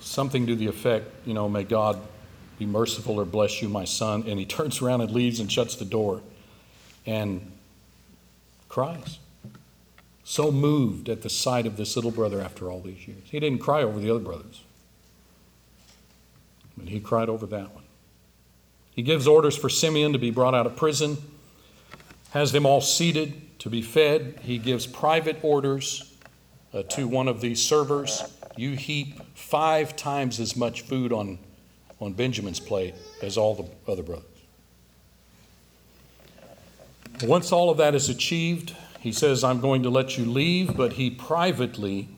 [0.00, 2.00] something to the effect, you know, may God
[2.58, 4.24] be merciful or bless you, my son.
[4.26, 6.22] And he turns around and leaves and shuts the door
[7.04, 7.52] and
[8.76, 9.20] cries.
[10.22, 13.22] So moved at the sight of this little brother after all these years.
[13.24, 14.64] He didn't cry over the other brothers,
[16.76, 17.84] but he cried over that one.
[18.94, 21.16] He gives orders for Simeon to be brought out of prison
[22.32, 24.40] has them all seated to be fed.
[24.42, 26.14] He gives private orders
[26.74, 28.22] uh, to one of these servers.
[28.58, 31.38] You heap five times as much food on,
[31.98, 34.35] on Benjamin's plate as all the other brothers.
[37.22, 40.94] Once all of that is achieved, he says, I'm going to let you leave, but
[40.94, 42.08] he privately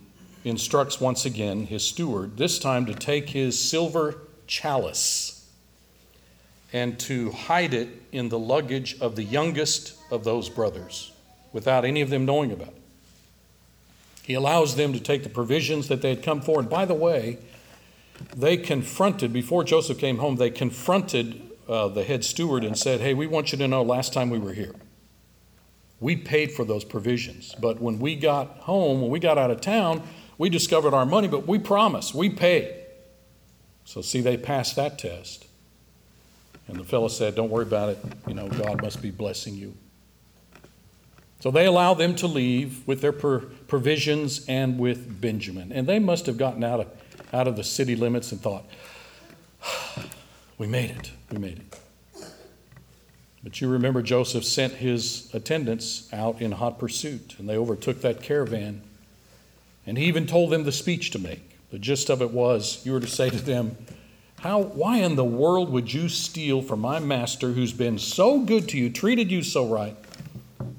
[0.44, 5.48] instructs once again his steward, this time to take his silver chalice
[6.72, 11.12] and to hide it in the luggage of the youngest of those brothers,
[11.52, 12.82] without any of them knowing about it.
[14.22, 16.60] He allows them to take the provisions that they had come for.
[16.60, 17.38] And by the way,
[18.36, 23.14] they confronted, before Joseph came home, they confronted uh, the head steward and said, Hey,
[23.14, 24.74] we want you to know last time we were here,
[26.00, 27.54] we paid for those provisions.
[27.60, 30.02] But when we got home, when we got out of town,
[30.36, 32.74] we discovered our money, but we promised, we paid.
[33.84, 35.46] So, see, they passed that test.
[36.68, 37.98] And the fellow said, Don't worry about it.
[38.26, 39.74] You know, God must be blessing you.
[41.40, 45.72] So they allow them to leave with their provisions and with Benjamin.
[45.72, 46.86] And they must have gotten out of,
[47.32, 48.64] out of the city limits and thought,
[50.58, 51.12] We made it.
[51.30, 51.78] We made it.
[53.42, 58.22] But you remember Joseph sent his attendants out in hot pursuit, and they overtook that
[58.22, 58.82] caravan.
[59.86, 61.56] And he even told them the speech to make.
[61.70, 63.76] The gist of it was you were to say to them,
[64.40, 68.68] How, why in the world would you steal from my master who's been so good
[68.70, 69.96] to you, treated you so right?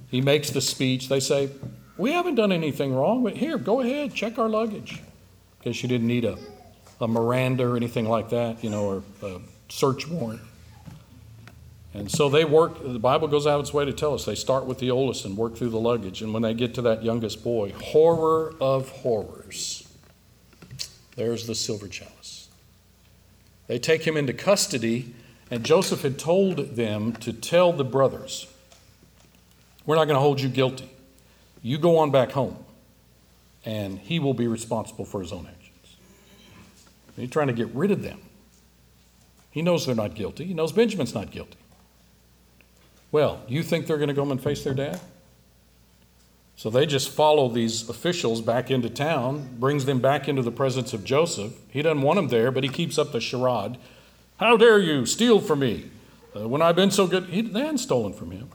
[0.09, 1.07] He makes the speech.
[1.07, 1.49] They say,
[1.97, 5.01] We haven't done anything wrong, but here, go ahead, check our luggage.
[5.59, 6.37] Because you didn't need a,
[6.99, 9.39] a Miranda or anything like that, you know, or a
[9.69, 10.41] search warrant.
[11.93, 14.35] And so they work, the Bible goes out of its way to tell us they
[14.35, 16.21] start with the oldest and work through the luggage.
[16.21, 19.87] And when they get to that youngest boy, horror of horrors,
[21.15, 22.47] there's the silver chalice.
[23.67, 25.13] They take him into custody,
[25.51, 28.47] and Joseph had told them to tell the brothers,
[29.85, 30.89] We're not going to hold you guilty.
[31.61, 32.57] You go on back home,
[33.65, 35.97] and he will be responsible for his own actions.
[37.15, 38.21] He's trying to get rid of them.
[39.51, 40.45] He knows they're not guilty.
[40.45, 41.58] He knows Benjamin's not guilty.
[43.11, 44.99] Well, you think they're going to go and face their dad?
[46.55, 50.93] So they just follow these officials back into town, brings them back into the presence
[50.93, 51.53] of Joseph.
[51.69, 53.77] He doesn't want them there, but he keeps up the charade.
[54.37, 55.89] How dare you steal from me
[56.35, 57.27] uh, when I've been so good?
[57.27, 58.49] He, they hadn't stolen from him.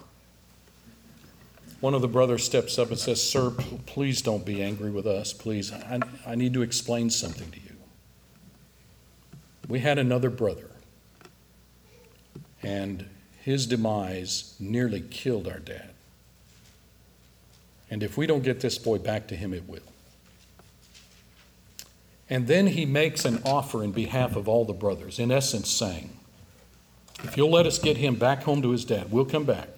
[1.81, 3.51] One of the brothers steps up and says, Sir,
[3.87, 5.33] please don't be angry with us.
[5.33, 7.77] Please, I, I need to explain something to you.
[9.69, 10.71] We had another brother
[12.63, 13.07] and
[13.45, 15.91] his demise nearly killed our dad.
[17.91, 19.83] And if we don't get this boy back to him, it will.
[22.31, 26.09] And then he makes an offer in behalf of all the brothers, in essence, saying,
[27.23, 29.69] If you'll let us get him back home to his dad, we'll come back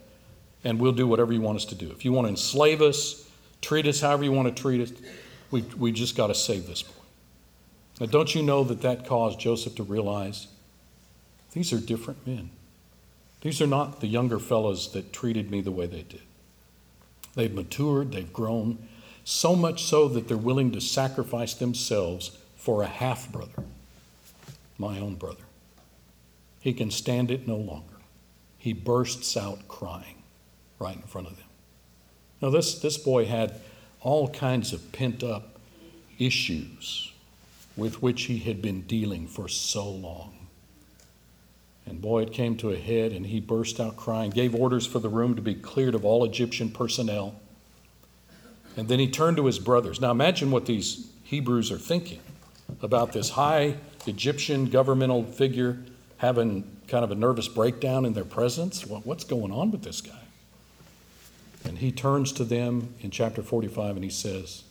[0.62, 1.90] and we'll do whatever you want us to do.
[1.90, 3.28] If you want to enslave us,
[3.62, 4.92] treat us however you want to treat us,
[5.50, 6.92] we, we just got to save this boy.
[7.98, 10.46] Now, don't you know that that caused Joseph to realize
[11.52, 12.50] these are different men?
[13.42, 16.22] These are not the younger fellows that treated me the way they did.
[17.34, 18.78] They've matured, they've grown,
[19.24, 23.64] so much so that they're willing to sacrifice themselves for a half brother,
[24.78, 25.44] my own brother.
[26.60, 27.94] He can stand it no longer.
[28.58, 30.16] He bursts out crying
[30.78, 31.46] right in front of them.
[32.40, 33.60] Now, this, this boy had
[34.00, 35.58] all kinds of pent up
[36.18, 37.12] issues
[37.76, 40.35] with which he had been dealing for so long.
[41.86, 44.98] And boy, it came to a head, and he burst out crying, gave orders for
[44.98, 47.36] the room to be cleared of all Egyptian personnel.
[48.76, 50.00] And then he turned to his brothers.
[50.00, 52.20] Now imagine what these Hebrews are thinking
[52.82, 53.76] about this high
[54.06, 55.78] Egyptian governmental figure
[56.18, 58.86] having kind of a nervous breakdown in their presence.
[58.86, 60.12] What's going on with this guy?
[61.64, 64.62] And he turns to them in chapter 45 and he says,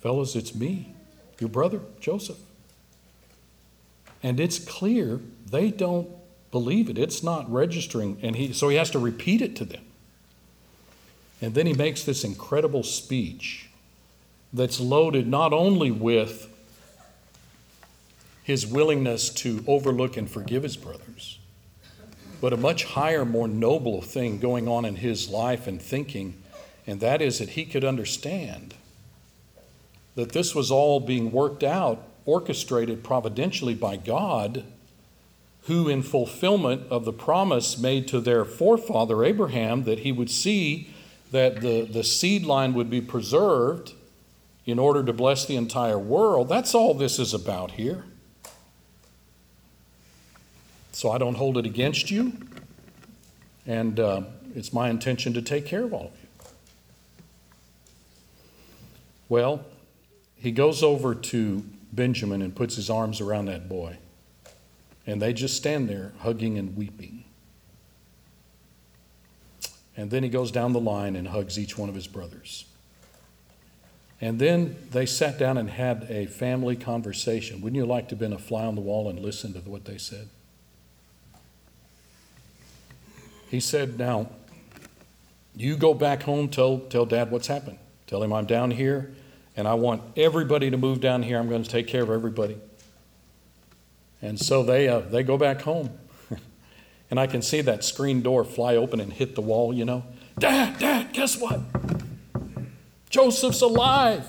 [0.00, 0.94] Fellows, it's me,
[1.38, 2.38] your brother, Joseph.
[4.22, 5.20] And it's clear
[5.50, 6.08] they don't
[6.50, 6.98] believe it.
[6.98, 8.18] It's not registering.
[8.22, 9.84] And he, so he has to repeat it to them.
[11.40, 13.68] And then he makes this incredible speech
[14.52, 16.52] that's loaded not only with
[18.42, 21.38] his willingness to overlook and forgive his brothers,
[22.40, 26.40] but a much higher, more noble thing going on in his life and thinking,
[26.86, 28.74] and that is that he could understand
[30.14, 34.64] that this was all being worked out, orchestrated providentially by God
[35.66, 40.90] who, in fulfillment of the promise made to their forefather Abraham, that he would see
[41.32, 43.92] that the, the seed line would be preserved
[44.64, 46.48] in order to bless the entire world.
[46.48, 48.04] That's all this is about here.
[50.92, 52.32] So I don't hold it against you,
[53.66, 54.22] and uh,
[54.54, 56.28] it's my intention to take care of all of you.
[59.28, 59.64] Well,
[60.36, 63.98] he goes over to Benjamin and puts his arms around that boy.
[65.06, 67.24] And they just stand there hugging and weeping.
[69.96, 72.66] And then he goes down the line and hugs each one of his brothers.
[74.20, 77.60] And then they sat down and had a family conversation.
[77.60, 79.84] Wouldn't you like to have been a fly on the wall and listen to what
[79.84, 80.28] they said?
[83.50, 84.28] He said, Now,
[85.54, 87.78] You go back home, tell, tell dad what's happened.
[88.06, 89.14] Tell him I'm down here
[89.56, 91.38] and I want everybody to move down here.
[91.38, 92.58] I'm going to take care of everybody.
[94.22, 95.90] And so they, uh, they go back home.
[97.10, 100.04] and I can see that screen door fly open and hit the wall, you know.
[100.38, 101.60] Dad, Dad, guess what?
[103.10, 104.26] Joseph's alive.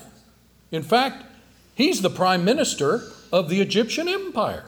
[0.70, 1.24] In fact,
[1.74, 4.64] he's the prime minister of the Egyptian empire.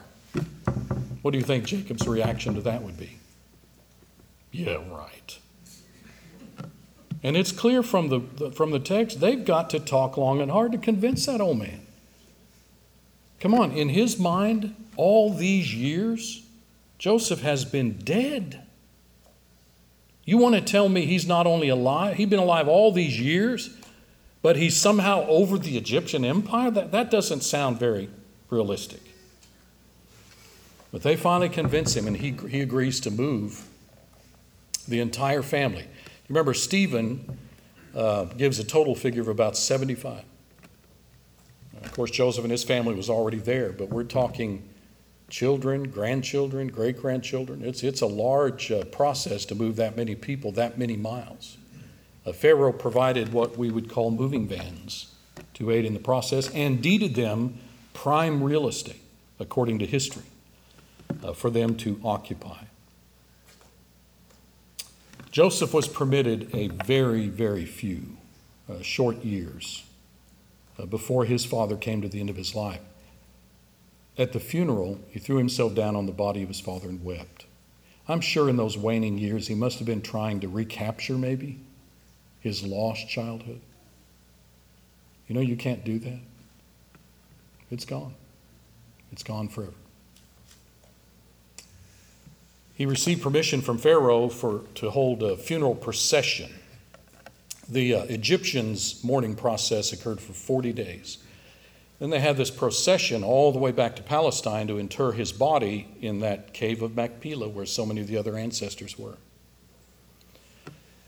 [1.22, 3.18] What do you think Jacob's reaction to that would be?
[4.52, 5.38] Yeah, right.
[7.22, 10.72] And it's clear from the, from the text, they've got to talk long and hard
[10.72, 11.86] to convince that old man.
[13.40, 16.42] Come on, in his mind, all these years,
[16.98, 18.61] Joseph has been dead.
[20.26, 23.70] You want to tell me he's not only alive, he's been alive all these years,
[24.42, 26.70] but he's somehow over the Egyptian empire?
[26.70, 28.11] That, that doesn't sound very
[28.51, 29.01] realistic.
[30.92, 33.66] But they finally convince him, and he, he agrees to move
[34.86, 35.86] the entire family.
[36.28, 37.38] Remember, Stephen
[37.94, 40.24] uh, gives a total figure of about 75.
[41.82, 44.66] Of course, Joseph and his family was already there, but we're talking
[45.30, 47.62] children, grandchildren, great grandchildren.
[47.64, 51.56] It's, it's a large uh, process to move that many people that many miles.
[52.26, 55.14] Uh, Pharaoh provided what we would call moving vans
[55.54, 57.58] to aid in the process and deeded them
[57.94, 59.00] prime real estate,
[59.38, 60.24] according to history,
[61.22, 62.64] uh, for them to occupy.
[65.30, 68.16] Joseph was permitted a very, very few
[68.68, 69.84] uh, short years
[70.78, 72.80] uh, before his father came to the end of his life.
[74.20, 77.46] At the funeral, he threw himself down on the body of his father and wept.
[78.06, 81.58] I'm sure in those waning years he must have been trying to recapture, maybe,
[82.38, 83.62] his lost childhood.
[85.26, 86.18] You know, you can't do that.
[87.70, 88.12] It's gone,
[89.10, 89.72] it's gone forever.
[92.74, 96.52] He received permission from Pharaoh for, to hold a funeral procession.
[97.70, 101.18] The uh, Egyptians' mourning process occurred for 40 days.
[102.01, 105.86] Then they had this procession all the way back to Palestine to inter his body
[106.01, 109.18] in that cave of Machpelah where so many of the other ancestors were.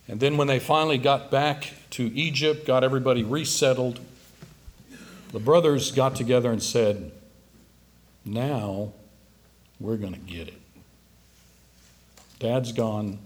[0.07, 4.01] And then when they finally got back to Egypt, got everybody resettled,
[5.33, 7.11] the brothers got together and said,
[8.27, 8.93] Now
[9.81, 10.61] we're going to get it.
[12.39, 13.19] Dad's gone,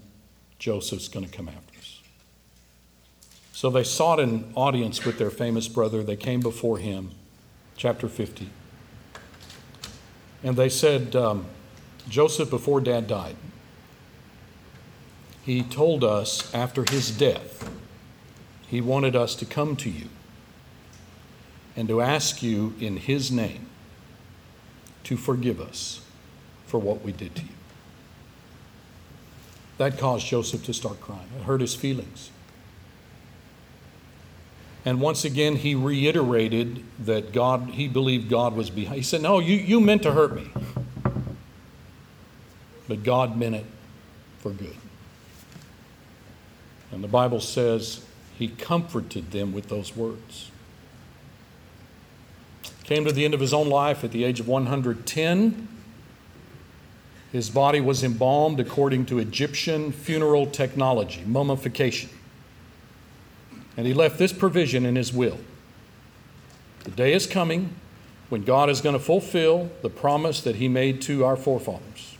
[0.57, 1.99] Joseph's going to come after us.
[3.51, 6.01] So they sought an audience with their famous brother.
[6.01, 7.11] They came before him
[7.77, 8.49] chapter 50.
[10.43, 11.45] And they said, um,
[12.09, 13.35] Joseph, before dad died,
[15.43, 17.69] he told us after his death,
[18.67, 20.09] he wanted us to come to you
[21.77, 23.67] and to ask you in his name
[25.03, 26.01] to forgive us
[26.65, 27.47] for what we did to you.
[29.77, 31.29] That caused Joseph to start crying.
[31.39, 32.31] It hurt his feelings.
[34.87, 38.95] And once again, he reiterated that God, he believed God was behind.
[38.95, 40.49] He said, No, you, you meant to hurt me.
[42.87, 43.65] But God meant it
[44.39, 44.77] for good.
[46.93, 48.05] And the Bible says
[48.39, 50.51] he comforted them with those words.
[52.85, 55.67] Came to the end of his own life at the age of 110.
[57.33, 62.09] His body was embalmed according to Egyptian funeral technology, mummification.
[63.77, 65.37] And he left this provision in his will.
[66.83, 67.75] The day is coming
[68.29, 72.17] when God is going to fulfill the promise that he made to our forefathers.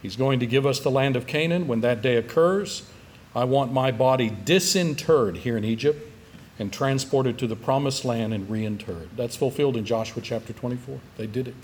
[0.00, 1.68] He's going to give us the land of Canaan.
[1.68, 2.88] When that day occurs,
[3.34, 6.10] I want my body disinterred here in Egypt
[6.58, 9.08] and transported to the promised land and reinterred.
[9.16, 10.98] That's fulfilled in Joshua chapter 24.
[11.16, 11.54] They did it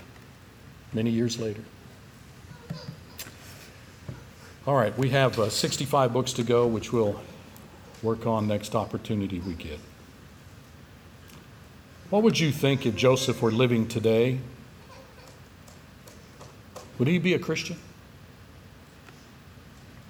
[0.93, 1.63] many years later.
[4.65, 7.19] All right, we have uh, 65 books to go, which we'll
[8.01, 9.79] work on next opportunity we get.
[12.09, 14.39] What would you think if Joseph were living today?
[16.97, 17.77] Would he be a Christian?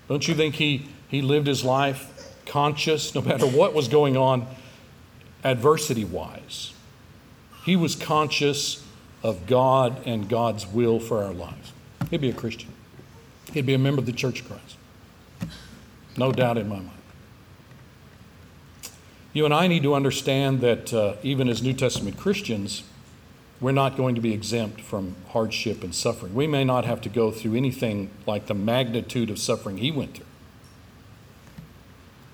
[0.08, 4.48] Don't you think he, he lived his life conscious no matter what was going on
[5.44, 6.74] adversity wise?
[7.64, 8.84] He was conscious
[9.22, 11.74] of God and God's will for our lives.
[12.10, 12.72] He'd be a Christian.
[13.54, 14.78] He'd be a member of the Church of Christ.
[16.18, 16.99] No doubt in my mind.
[19.32, 22.84] You and I need to understand that uh, even as New Testament Christians,
[23.62, 26.34] we're not going to be exempt from hardship and suffering.
[26.34, 30.16] We may not have to go through anything like the magnitude of suffering he went
[30.16, 30.26] through.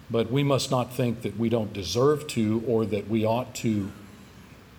[0.09, 3.91] But we must not think that we don't deserve to or that we ought to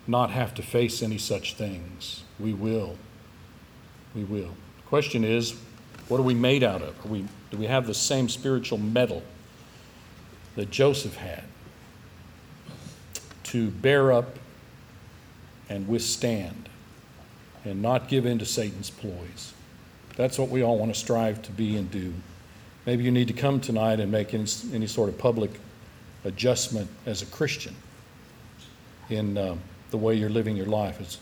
[0.06, 2.22] not have to face any such things.
[2.38, 2.96] We will.
[4.14, 4.54] We will.
[4.76, 5.54] The question is
[6.08, 7.10] what are we made out of?
[7.10, 9.22] We, do we have the same spiritual metal
[10.54, 11.42] that Joseph had
[13.56, 14.38] to bear up
[15.70, 16.68] and withstand
[17.64, 19.54] and not give in to Satan's ploys.
[20.14, 22.12] That's what we all want to strive to be and do.
[22.84, 24.44] Maybe you need to come tonight and make any,
[24.74, 25.52] any sort of public
[26.24, 27.74] adjustment as a Christian
[29.08, 29.56] in uh,
[29.90, 31.00] the way you're living your life.
[31.00, 31.14] It's,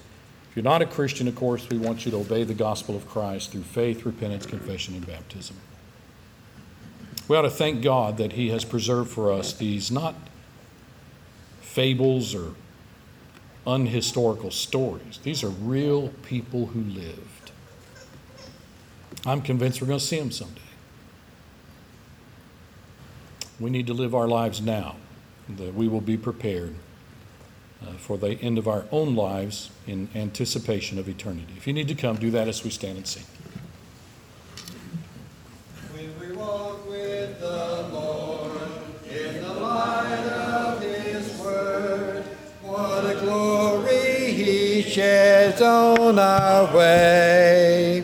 [0.51, 3.09] if you're not a Christian, of course, we want you to obey the gospel of
[3.09, 5.57] Christ through faith, repentance, confession, and baptism.
[7.29, 10.17] We ought to thank God that He has preserved for us these not
[11.75, 12.55] fables or
[13.67, 15.19] unhistorical stories.
[15.25, 17.51] These are real people who lived.
[19.27, 20.61] I'm convinced we're going to see them someday.
[23.59, 24.95] We need to live our lives now,
[25.49, 26.77] that we will be prepared
[27.83, 31.55] uh, for the end of our own lives in anticipation of eternity.
[31.57, 33.25] If you need to come, do that as we stand and sing.
[35.93, 37.89] When we walk with the
[44.95, 48.03] Sheds on our way.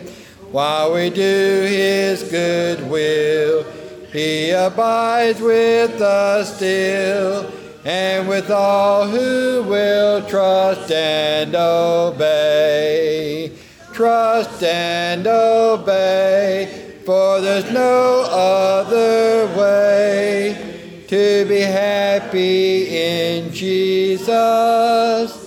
[0.51, 3.63] While we do His good will,
[4.11, 7.49] He abides with us still
[7.85, 13.53] and with all who will trust and obey.
[13.93, 25.40] Trust and obey, for there's no other way to be happy in Jesus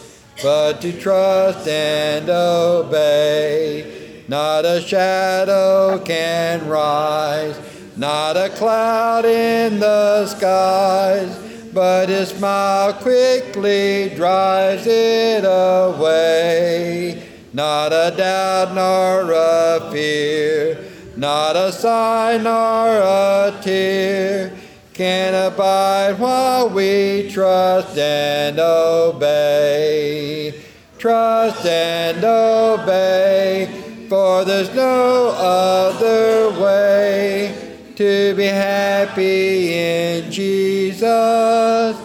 [0.45, 4.23] but to trust and obey.
[4.29, 7.59] Not a shadow can rise,
[7.97, 11.41] not a cloud in the skies
[11.73, 17.29] but his smile quickly drives it away.
[17.53, 20.85] Not a doubt nor a fear,
[21.17, 24.53] not a sign nor a tear
[24.95, 30.55] can abide while we trust and obey.
[30.99, 41.97] Trust and obey, for there's no other way to be happy in Jesus,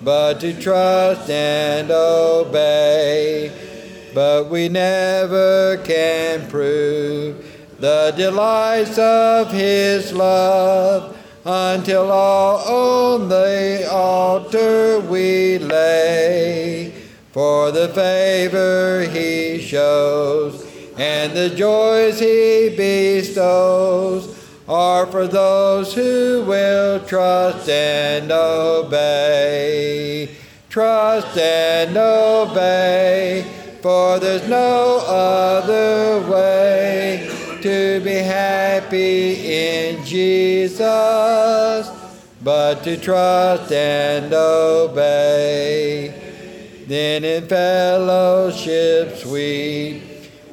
[0.00, 3.50] but to trust and obey.
[4.14, 7.44] But we never can prove
[7.80, 11.17] the delights of His love
[11.50, 16.92] until all on the altar we lay.
[17.32, 20.66] For the favor He shows
[20.98, 24.36] and the joys He bestows
[24.68, 30.28] are for those who will trust and obey.
[30.68, 33.46] Trust and obey,
[33.80, 37.37] for there's no other way
[37.68, 40.88] to be happy in Jesus
[42.42, 46.14] but to trust and obey.
[46.86, 50.02] Then in fellowship sweet,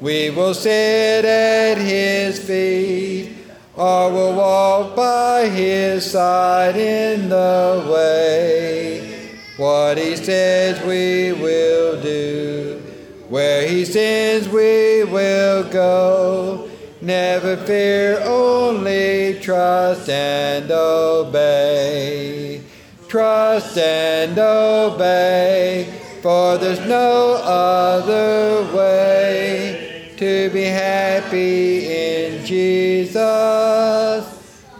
[0.01, 3.37] we will sit at his feet
[3.75, 9.39] or will walk by his side in the way.
[9.55, 12.81] What he says we will do,
[13.29, 16.64] where he sends we will go.
[17.05, 22.63] Never fear, only trust and obey.
[23.07, 33.45] Trust and obey, for there's no other way to be happy in Jesus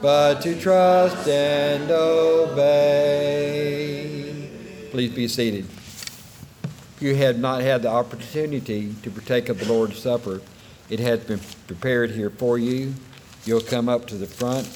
[0.02, 2.66] but to trust and obey.
[4.90, 5.68] Please be seated.
[6.96, 10.42] If you have not had the opportunity to partake of the Lord's Supper,
[10.90, 12.94] it has been prepared here for you.
[13.46, 14.68] You'll come up to the front.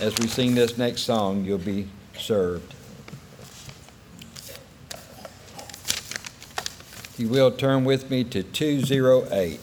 [0.00, 2.74] As we sing this next song, you'll be served.
[7.16, 9.60] You will, turn with me to 208.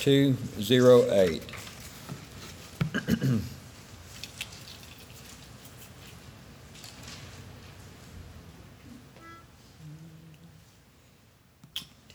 [0.00, 1.42] 208.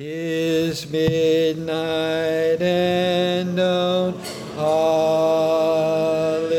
[0.02, 4.18] Tis midnight and don't
[4.58, 6.52] olive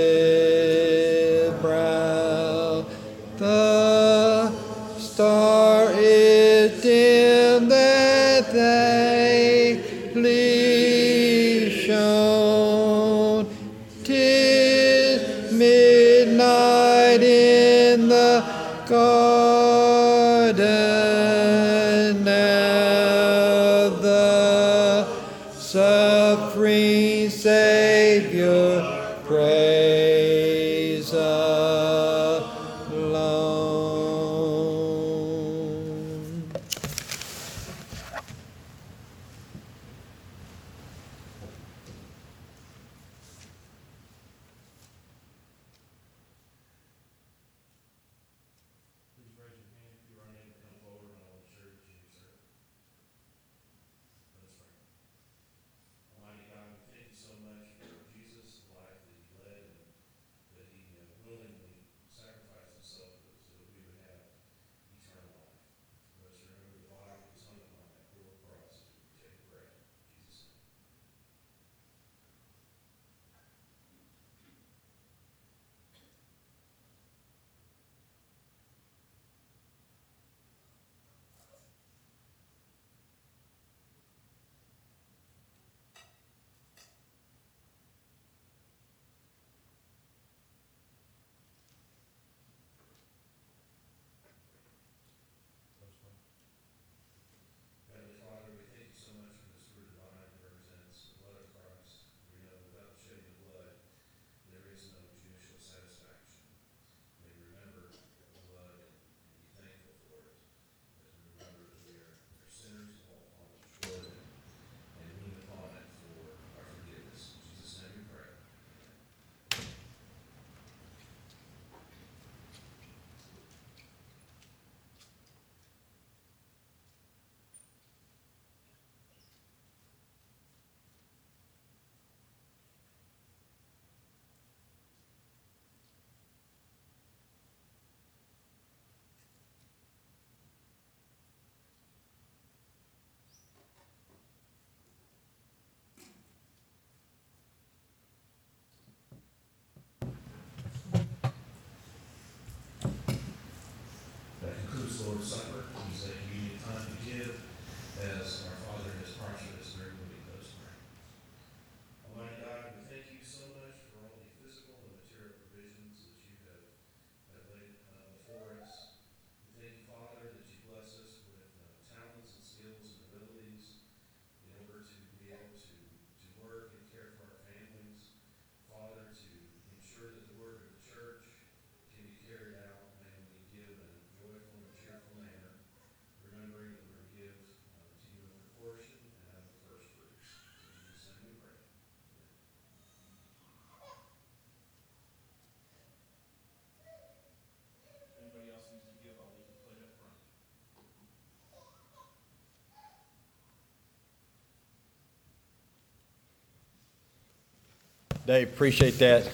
[208.24, 209.28] Dave, appreciate that.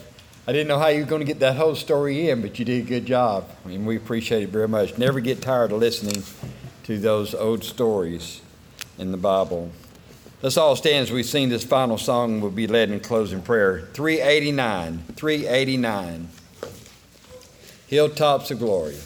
[0.46, 2.64] I didn't know how you were going to get that whole story in, but you
[2.64, 3.46] did a good job.
[3.62, 4.96] I mean, we appreciate it very much.
[4.96, 6.22] Never get tired of listening
[6.84, 8.40] to those old stories
[8.96, 9.70] in the Bible.
[10.40, 12.40] Let's all stand as we sing this final song.
[12.40, 13.88] We'll be led in closing prayer.
[13.92, 15.04] 389.
[15.16, 16.28] 389.
[17.88, 18.96] Hilltops of Glory.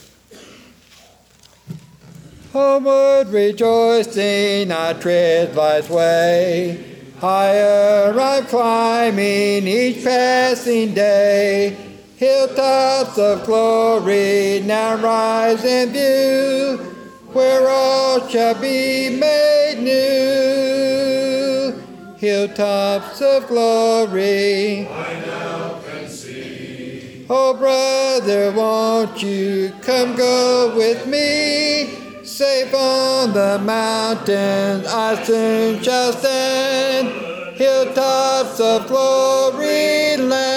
[2.52, 6.91] Homeward rejoicing, I tread life's way.
[7.22, 11.76] Higher I'm climbing each passing day.
[12.16, 16.78] Hilltops of glory now rise in view,
[17.32, 21.72] where all shall be made new.
[22.18, 24.88] Hilltops of glory.
[24.88, 27.24] I now can see.
[27.30, 32.02] Oh, brother, won't you come go with me?
[32.24, 37.08] Safe on the mountains I soon shall stand,
[37.62, 40.51] hilltops of glory land.